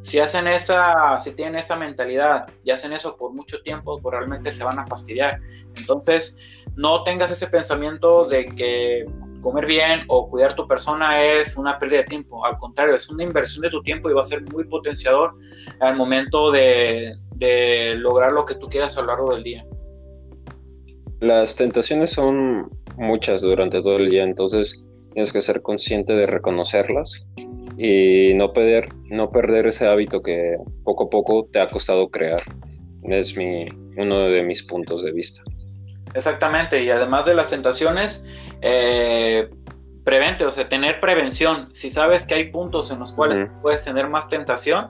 Si 0.00 0.20
hacen 0.20 0.46
esa, 0.46 1.16
si 1.20 1.32
tienen 1.32 1.56
esa 1.56 1.74
mentalidad 1.74 2.46
y 2.62 2.70
hacen 2.70 2.92
eso 2.92 3.16
por 3.16 3.32
mucho 3.32 3.60
tiempo, 3.62 4.00
pues 4.00 4.12
realmente 4.14 4.52
se 4.52 4.62
van 4.62 4.78
a 4.78 4.86
fastidiar. 4.86 5.40
Entonces, 5.74 6.36
no 6.78 7.02
tengas 7.02 7.32
ese 7.32 7.48
pensamiento 7.48 8.24
de 8.24 8.46
que 8.46 9.04
comer 9.40 9.66
bien 9.66 10.02
o 10.06 10.30
cuidar 10.30 10.54
tu 10.54 10.66
persona 10.68 11.24
es 11.24 11.56
una 11.56 11.76
pérdida 11.76 11.98
de 11.98 12.04
tiempo. 12.04 12.44
Al 12.46 12.56
contrario, 12.56 12.94
es 12.94 13.10
una 13.10 13.24
inversión 13.24 13.62
de 13.62 13.70
tu 13.70 13.82
tiempo 13.82 14.08
y 14.08 14.12
va 14.12 14.22
a 14.22 14.24
ser 14.24 14.42
muy 14.52 14.64
potenciador 14.64 15.34
al 15.80 15.96
momento 15.96 16.52
de, 16.52 17.16
lograr 17.96 18.32
lo 18.32 18.44
que 18.44 18.54
tú 18.54 18.68
quieras 18.68 18.96
a 18.96 19.00
lo 19.00 19.08
largo 19.08 19.34
del 19.34 19.42
día. 19.42 19.66
Las 21.18 21.56
tentaciones 21.56 22.12
son 22.12 22.70
muchas 22.96 23.40
durante 23.40 23.82
todo 23.82 23.96
el 23.96 24.08
día, 24.08 24.22
entonces 24.22 24.88
tienes 25.14 25.32
que 25.32 25.42
ser 25.42 25.62
consciente 25.62 26.12
de 26.12 26.26
reconocerlas 26.26 27.26
y 27.76 28.34
no 28.34 28.52
perder, 28.52 28.88
no 29.06 29.32
perder 29.32 29.66
ese 29.66 29.84
hábito 29.88 30.22
que 30.22 30.56
poco 30.84 31.04
a 31.04 31.10
poco 31.10 31.48
te 31.52 31.58
ha 31.58 31.68
costado 31.68 32.08
crear. 32.08 32.42
Es 33.02 33.36
mi, 33.36 33.66
uno 33.96 34.20
de 34.28 34.44
mis 34.44 34.62
puntos 34.62 35.02
de 35.02 35.10
vista. 35.10 35.42
Exactamente, 36.14 36.82
y 36.82 36.90
además 36.90 37.26
de 37.26 37.34
las 37.34 37.50
tentaciones, 37.50 38.24
eh, 38.60 39.48
prevente, 40.04 40.44
o 40.44 40.50
sea, 40.50 40.68
tener 40.68 41.00
prevención. 41.00 41.68
Si 41.74 41.90
sabes 41.90 42.24
que 42.24 42.34
hay 42.34 42.50
puntos 42.50 42.90
en 42.90 42.98
los 42.98 43.12
cuales 43.12 43.40
puedes 43.62 43.84
tener 43.84 44.08
más 44.08 44.28
tentación, 44.28 44.88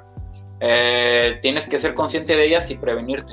eh, 0.60 1.38
tienes 1.42 1.68
que 1.68 1.78
ser 1.78 1.94
consciente 1.94 2.36
de 2.36 2.46
ellas 2.46 2.70
y 2.70 2.76
prevenirte 2.76 3.32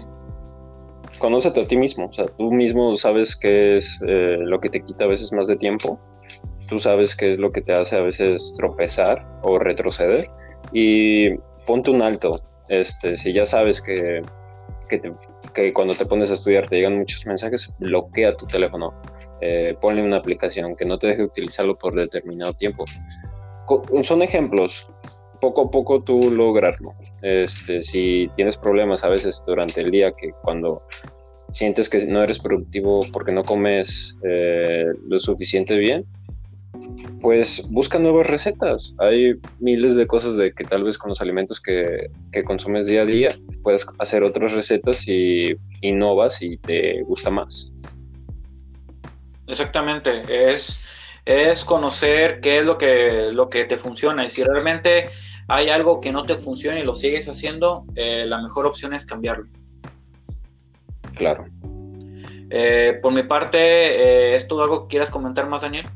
conócete 1.17 1.61
a 1.61 1.67
ti 1.67 1.77
mismo, 1.77 2.07
o 2.07 2.13
sea, 2.13 2.25
tú 2.37 2.51
mismo 2.51 2.97
sabes 2.97 3.37
qué 3.37 3.77
es 3.77 3.97
eh, 4.05 4.37
lo 4.41 4.59
que 4.59 4.69
te 4.69 4.83
quita 4.83 5.05
a 5.05 5.07
veces 5.07 5.31
más 5.31 5.47
de 5.47 5.55
tiempo 5.55 5.97
tú 6.67 6.79
sabes 6.79 7.15
qué 7.15 7.33
es 7.33 7.39
lo 7.39 7.51
que 7.51 7.61
te 7.61 7.73
hace 7.73 7.95
a 7.97 8.01
veces 8.01 8.53
tropezar 8.57 9.25
o 9.43 9.59
retroceder 9.59 10.29
y 10.71 11.35
ponte 11.65 11.91
un 11.91 12.01
alto. 12.01 12.41
Este, 12.67 13.17
si 13.17 13.33
ya 13.33 13.45
sabes 13.45 13.81
que, 13.81 14.21
que, 14.89 15.13
cuando 15.73 15.95
te 15.95 16.05
pones 16.05 16.29
a 16.29 16.33
estudiar 16.33 16.67
te 16.67 16.77
llegan 16.77 16.97
muchos 16.97 17.25
mensajes, 17.25 17.73
bloquea 17.79 18.35
tu 18.35 18.45
teléfono. 18.45 18.93
Eh, 19.41 19.75
ponle 19.79 20.03
una 20.03 20.17
aplicación 20.17 20.75
que 20.75 20.85
no 20.85 20.97
te 20.97 21.07
deje 21.07 21.23
utilizarlo 21.23 21.77
por 21.77 21.95
determinado 21.95 22.53
tiempo. 22.53 22.85
son 24.03 24.21
ejemplos. 24.21 24.87
Poco 25.41 25.63
a 25.63 25.71
poco 25.71 26.01
tú 26.03 26.31
lograrlo. 26.31 26.93
Este, 27.21 27.83
si 27.83 28.29
tienes 28.35 28.57
problemas 28.57 29.03
a 29.03 29.09
veces 29.09 29.43
durante 29.45 29.81
el 29.81 29.91
día 29.91 30.11
que 30.11 30.31
cuando 30.43 30.83
sientes 31.51 31.89
que 31.89 32.05
no 32.05 32.23
eres 32.23 32.39
productivo 32.39 33.05
porque 33.11 33.31
no 33.31 33.43
comes 33.43 34.17
eh, 34.23 34.85
lo 35.07 35.19
suficiente 35.19 35.77
bien, 35.77 36.05
pues 37.25 37.67
busca 37.71 37.97
nuevas 37.97 38.27
recetas. 38.27 38.93
Hay 38.99 39.33
miles 39.57 39.95
de 39.95 40.05
cosas 40.05 40.37
de 40.37 40.53
que 40.53 40.63
tal 40.63 40.83
vez 40.83 40.99
con 40.99 41.09
los 41.09 41.21
alimentos 41.21 41.59
que, 41.59 42.11
consumes 42.45 42.85
día 42.85 43.01
a 43.01 43.05
día 43.05 43.35
puedes 43.63 43.83
hacer 43.97 44.21
otras 44.21 44.51
recetas 44.51 45.07
y 45.07 45.55
innovas 45.81 46.39
y 46.43 46.57
te 46.57 47.01
gusta 47.01 47.31
más. 47.31 47.71
Exactamente, 49.47 50.11
es, 50.29 50.85
es 51.25 51.65
conocer 51.65 52.41
qué 52.41 52.59
es 52.59 52.65
lo 52.67 52.77
que, 52.77 53.31
lo 53.31 53.49
que 53.49 53.65
te 53.65 53.77
funciona 53.77 54.23
y 54.23 54.29
si 54.29 54.43
realmente 54.43 55.09
hay 55.47 55.69
algo 55.69 56.01
que 56.01 56.11
no 56.11 56.27
te 56.27 56.35
funciona 56.35 56.79
y 56.79 56.83
lo 56.83 56.93
sigues 56.93 57.27
haciendo, 57.27 57.85
eh, 57.95 58.25
la 58.27 58.39
mejor 58.39 58.67
opción 58.67 58.93
es 58.93 59.03
cambiarlo. 59.03 59.47
Claro. 61.15 61.47
Eh, 62.51 62.99
por 63.01 63.13
mi 63.13 63.23
parte, 63.23 63.57
eh, 63.57 64.35
¿es 64.35 64.47
todo 64.47 64.61
algo 64.61 64.83
que 64.83 64.91
quieras 64.91 65.09
comentar 65.09 65.49
más, 65.49 65.63
Daniel? 65.63 65.87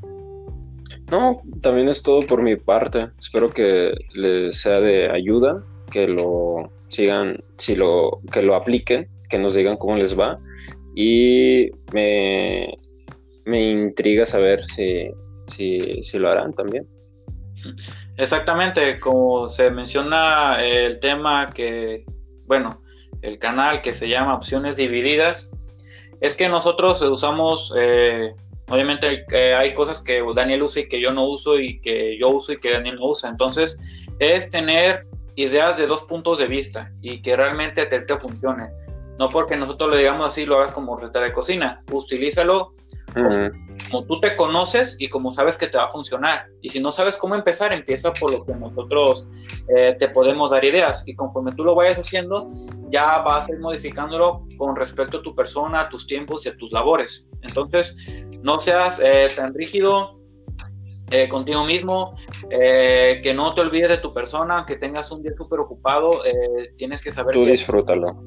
No, 1.12 1.42
también 1.62 1.90
es 1.90 2.04
todo 2.04 2.26
por 2.26 2.42
mi 2.42 2.56
parte. 2.56 3.10
Espero 3.20 3.50
que 3.50 3.94
les 4.14 4.62
sea 4.62 4.80
de 4.80 5.10
ayuda, 5.10 5.64
que 5.92 6.08
lo 6.08 6.72
sigan, 6.90 7.44
si 7.58 7.76
lo, 7.76 8.20
que 8.32 8.42
lo 8.42 8.56
apliquen, 8.56 9.08
que 9.30 9.40
nos 9.40 9.56
digan 9.56 9.78
cómo 9.78 9.96
les 9.96 10.18
va. 10.18 10.40
Y 10.96 11.70
me, 11.94 12.78
me 13.46 13.72
intriga 13.72 14.26
saber 14.26 14.64
si, 14.76 15.12
si, 15.48 16.18
lo 16.18 16.30
harán 16.30 16.54
también. 16.54 16.88
Exactamente, 18.18 19.00
como 19.00 19.50
se 19.50 19.72
menciona 19.72 20.64
el 20.64 21.00
tema 21.00 21.50
que, 21.54 22.06
bueno, 22.46 22.82
el 23.22 23.40
canal 23.40 23.82
que 23.82 23.94
se 23.94 24.08
llama 24.08 24.36
Opciones 24.36 24.78
Divididas, 24.78 25.52
es 26.22 26.36
que 26.36 26.50
nosotros 26.50 27.02
usamos, 27.02 27.74
eh, 27.78 28.34
obviamente 28.70 29.26
eh, 29.32 29.54
hay 29.54 29.74
cosas 29.74 30.02
que 30.02 30.24
Daniel 30.36 30.64
usa 30.64 30.84
y 30.84 30.88
que 30.88 31.02
yo 31.02 31.12
no 31.12 31.26
uso 31.26 31.60
y 31.60 31.80
que 31.82 32.18
yo 32.20 32.30
uso 32.30 32.54
y 32.54 32.60
que 32.60 32.72
Daniel 32.72 32.96
no 32.96 33.08
usa. 33.08 33.30
Entonces, 33.30 33.80
es 34.20 34.50
tener 34.50 35.08
ideas 35.36 35.78
de 35.78 35.88
dos 35.88 36.04
puntos 36.04 36.38
de 36.38 36.48
vista 36.48 36.92
y 37.02 37.22
que 37.22 37.36
realmente 37.36 37.86
te, 37.86 38.02
te 38.02 38.18
funcione. 38.18 38.70
No 39.18 39.30
porque 39.30 39.58
nosotros 39.58 39.92
le 39.92 39.98
digamos 39.98 40.28
así, 40.28 40.46
lo 40.46 40.58
hagas 40.58 40.72
como 40.72 40.96
receta 40.96 41.22
de 41.22 41.34
cocina. 41.34 41.82
Utilízalo 41.92 42.74
como, 43.14 44.06
tú 44.06 44.20
te 44.20 44.36
conoces 44.36 44.96
y 45.00 45.10
como 45.10 45.32
sabes 45.32 45.58
que 45.58 45.68
te 45.68 45.78
va 45.78 45.86
a 45.86 45.88
funcionar. 45.88 46.48
Y 46.62 46.70
si 46.70 46.80
no 46.80 46.92
sabes 46.92 47.18
cómo 47.18 47.36
empezar, 47.36 47.74
empieza 47.74 48.14
por 48.14 48.32
lo 48.32 48.46
que 48.46 48.54
nosotros 48.54 49.28
eh, 49.76 49.96
te 50.00 50.10
podemos 50.10 50.52
dar 50.52 50.64
ideas. 50.64 51.04
Y 51.06 51.16
conforme 51.16 51.52
tú 51.52 51.64
lo 51.64 51.76
vayas 51.76 52.00
haciendo, 52.00 52.48
ya 52.90 53.20
vas 53.20 53.50
a 53.50 53.54
ir 53.54 53.60
modificándolo 53.60 54.46
con 54.58 54.76
respecto 54.76 55.18
a 55.18 55.22
tu 55.22 55.36
persona, 55.36 55.82
a 55.82 55.90
tus 55.90 56.08
tiempos 56.08 56.46
y 56.46 56.50
a 56.50 56.58
tus 56.58 56.72
labores. 56.72 57.28
Entonces, 57.42 57.98
no 58.42 58.60
seas 58.60 59.00
eh, 59.00 59.30
tan 59.36 59.54
rígido, 59.54 60.18
eh, 61.12 61.28
contigo 61.28 61.66
mismo, 61.66 62.16
eh, 62.52 63.20
que 63.24 63.34
no 63.34 63.54
te 63.56 63.62
olvides 63.62 63.90
de 63.90 63.98
tu 63.98 64.14
persona, 64.14 64.66
que 64.68 64.76
tengas 64.76 65.12
un 65.12 65.24
día 65.24 65.32
súper 65.36 65.60
ocupado, 65.60 66.22
tienes 66.78 67.02
que 67.02 67.12
saber... 67.12 67.34
Tú 67.34 67.46
disfrútalo. 67.46 68.24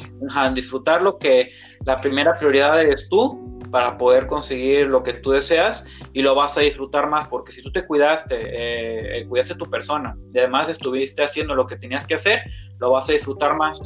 disfrutarlo, 0.55 1.19
que 1.19 1.51
la 1.85 2.01
primera 2.01 2.37
prioridad 2.39 2.81
eres 2.81 3.09
tú 3.09 3.61
para 3.71 3.97
poder 3.97 4.27
conseguir 4.27 4.89
lo 4.89 5.03
que 5.03 5.15
tú 5.15 5.31
deseas 5.31 5.87
y 6.13 6.23
lo 6.23 6.35
vas 6.35 6.59
a 6.59 6.61
disfrutar 6.61 7.09
más, 7.09 7.29
porque 7.29 7.53
si 7.53 7.63
tú 7.63 7.71
te 7.71 7.87
cuidaste, 7.87 9.25
cuidaste 9.29 9.55
tu 9.55 9.65
persona 9.71 10.17
y 10.35 10.41
además 10.41 10.69
estuviste 10.69 11.23
haciendo 11.23 11.55
lo 11.55 11.67
que 11.67 11.77
tenías 11.77 12.07
que 12.07 12.15
hacer, 12.15 12.43
lo 12.81 12.91
vas 12.91 13.09
a 13.09 13.13
disfrutar 13.13 13.57
más. 13.57 13.81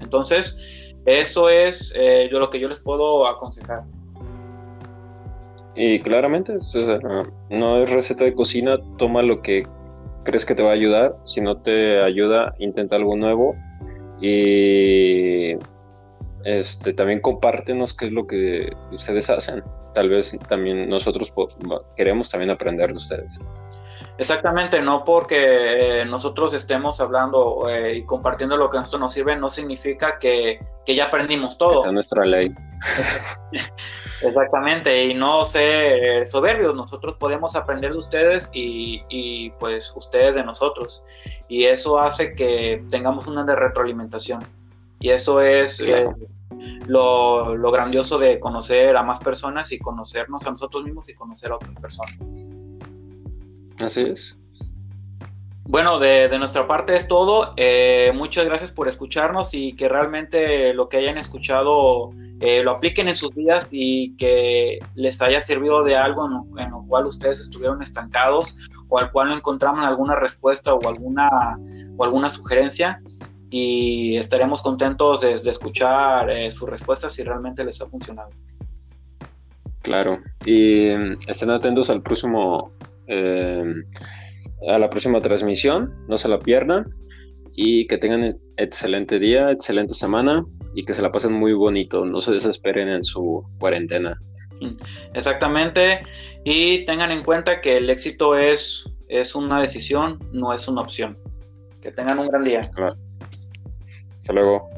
Entonces, 0.00 0.58
eso 1.06 1.48
es 1.48 1.94
yo 2.30 2.40
lo 2.40 2.50
que 2.50 2.58
yo 2.58 2.68
les 2.68 2.80
puedo 2.80 3.26
aconsejar. 3.28 3.82
Y 5.74 6.00
claramente, 6.00 6.56
no 7.50 7.78
es 7.78 7.90
receta 7.90 8.24
de 8.24 8.34
cocina, 8.34 8.78
toma 8.98 9.22
lo 9.22 9.40
que 9.40 9.66
crees 10.24 10.44
que 10.44 10.54
te 10.54 10.62
va 10.62 10.70
a 10.70 10.74
ayudar. 10.74 11.16
Si 11.24 11.40
no 11.40 11.56
te 11.58 12.02
ayuda, 12.02 12.54
intenta 12.58 12.96
algo 12.96 13.16
nuevo. 13.16 13.54
Y 14.20 15.56
este, 16.44 16.92
también 16.92 17.20
compártenos 17.20 17.94
qué 17.94 18.06
es 18.06 18.12
lo 18.12 18.26
que 18.26 18.70
ustedes 18.90 19.30
hacen. 19.30 19.62
Tal 19.94 20.08
vez 20.08 20.38
también 20.48 20.88
nosotros 20.88 21.32
queremos 21.96 22.30
también 22.30 22.50
aprender 22.50 22.90
de 22.90 22.96
ustedes. 22.96 23.38
Exactamente, 24.18 24.80
no 24.82 25.04
porque 25.04 26.00
eh, 26.00 26.04
nosotros 26.04 26.52
estemos 26.54 27.00
hablando 27.00 27.68
eh, 27.68 27.96
y 27.96 28.04
compartiendo 28.04 28.56
lo 28.56 28.68
que 28.68 28.76
a 28.76 28.80
nosotros 28.80 29.00
nos 29.00 29.12
sirve, 29.12 29.36
no 29.36 29.48
significa 29.48 30.18
que, 30.18 30.60
ya 30.86 31.06
aprendimos 31.06 31.56
todo. 31.56 31.80
Esa 31.80 31.88
es 31.88 31.94
nuestra 31.94 32.24
ley. 32.24 32.54
Exactamente, 34.20 35.04
y 35.06 35.14
no 35.14 35.44
ser 35.44 36.26
soberbios, 36.28 36.76
nosotros 36.76 37.16
podemos 37.16 37.56
aprender 37.56 37.92
de 37.92 37.98
ustedes 37.98 38.50
y, 38.52 39.50
pues 39.58 39.92
ustedes 39.96 40.34
de 40.34 40.44
nosotros. 40.44 41.02
Y 41.48 41.64
eso 41.64 41.98
hace 41.98 42.34
que 42.34 42.84
tengamos 42.90 43.26
una 43.26 43.44
de 43.44 43.56
retroalimentación. 43.56 44.44
Y 45.00 45.10
eso 45.10 45.40
es 45.40 45.80
eh, 45.80 46.06
lo, 46.86 47.56
lo 47.56 47.70
grandioso 47.72 48.18
de 48.18 48.38
conocer 48.38 48.96
a 48.96 49.02
más 49.02 49.18
personas 49.18 49.72
y 49.72 49.78
conocernos 49.80 50.46
a 50.46 50.50
nosotros 50.52 50.84
mismos 50.84 51.08
y 51.08 51.14
conocer 51.14 51.50
a 51.50 51.56
otras 51.56 51.74
personas. 51.76 52.16
Así 53.78 54.00
es. 54.00 54.36
Bueno, 55.64 56.00
de, 56.00 56.28
nuestra 56.38 56.66
parte 56.66 56.96
es 56.96 57.06
todo. 57.06 57.54
Eh, 57.56 58.12
muchas 58.14 58.44
gracias 58.44 58.72
por 58.72 58.88
escucharnos 58.88 59.54
y 59.54 59.74
que 59.74 59.88
realmente 59.88 60.74
lo 60.74 60.88
que 60.88 60.96
hayan 60.96 61.18
escuchado 61.18 62.10
eh, 62.40 62.62
lo 62.64 62.72
apliquen 62.72 63.06
en 63.06 63.14
sus 63.14 63.32
vidas 63.32 63.68
y 63.70 64.16
que 64.16 64.80
les 64.96 65.22
haya 65.22 65.40
servido 65.40 65.84
de 65.84 65.96
algo 65.96 66.26
en 66.58 66.70
lo, 66.70 66.84
cual 66.88 67.06
ustedes 67.06 67.38
estuvieron 67.38 67.80
estancados 67.80 68.56
o 68.88 68.98
al 68.98 69.12
cual 69.12 69.28
no 69.28 69.36
encontraron 69.36 69.80
alguna 69.80 70.16
respuesta 70.16 70.74
o 70.74 70.88
alguna, 70.88 71.30
o 71.96 72.04
alguna 72.04 72.28
sugerencia. 72.28 73.00
Y 73.48 74.16
estaremos 74.16 74.62
contentos 74.62 75.20
de, 75.20 75.36
escuchar 75.44 76.28
eh, 76.28 76.50
sus 76.50 76.68
respuestas 76.68 77.12
si 77.12 77.22
realmente 77.22 77.64
les 77.64 77.80
ha 77.80 77.86
funcionado. 77.86 78.30
Claro, 79.82 80.18
y 80.44 80.90
mm, 80.90 81.18
estén 81.28 81.50
atentos 81.50 81.88
al 81.88 82.02
próximo 82.02 82.72
a 83.08 84.78
la 84.78 84.90
próxima 84.90 85.20
transmisión, 85.20 85.94
no 86.08 86.18
se 86.18 86.28
la 86.28 86.38
pierdan 86.38 86.86
y 87.54 87.86
que 87.86 87.98
tengan 87.98 88.30
excelente 88.56 89.18
día, 89.18 89.50
excelente 89.50 89.94
semana 89.94 90.44
y 90.74 90.84
que 90.84 90.94
se 90.94 91.02
la 91.02 91.12
pasen 91.12 91.32
muy 91.32 91.52
bonito, 91.52 92.04
no 92.04 92.20
se 92.20 92.32
desesperen 92.32 92.88
en 92.88 93.04
su 93.04 93.44
cuarentena. 93.58 94.18
Exactamente, 95.14 96.00
y 96.44 96.84
tengan 96.84 97.10
en 97.10 97.22
cuenta 97.22 97.60
que 97.60 97.78
el 97.78 97.90
éxito 97.90 98.36
es, 98.36 98.88
es 99.08 99.34
una 99.34 99.60
decisión, 99.60 100.18
no 100.32 100.52
es 100.52 100.68
una 100.68 100.82
opción. 100.82 101.18
Que 101.80 101.90
tengan 101.90 102.20
un 102.20 102.28
gran 102.28 102.44
día. 102.44 102.60
Hasta 102.60 104.32
luego. 104.32 104.70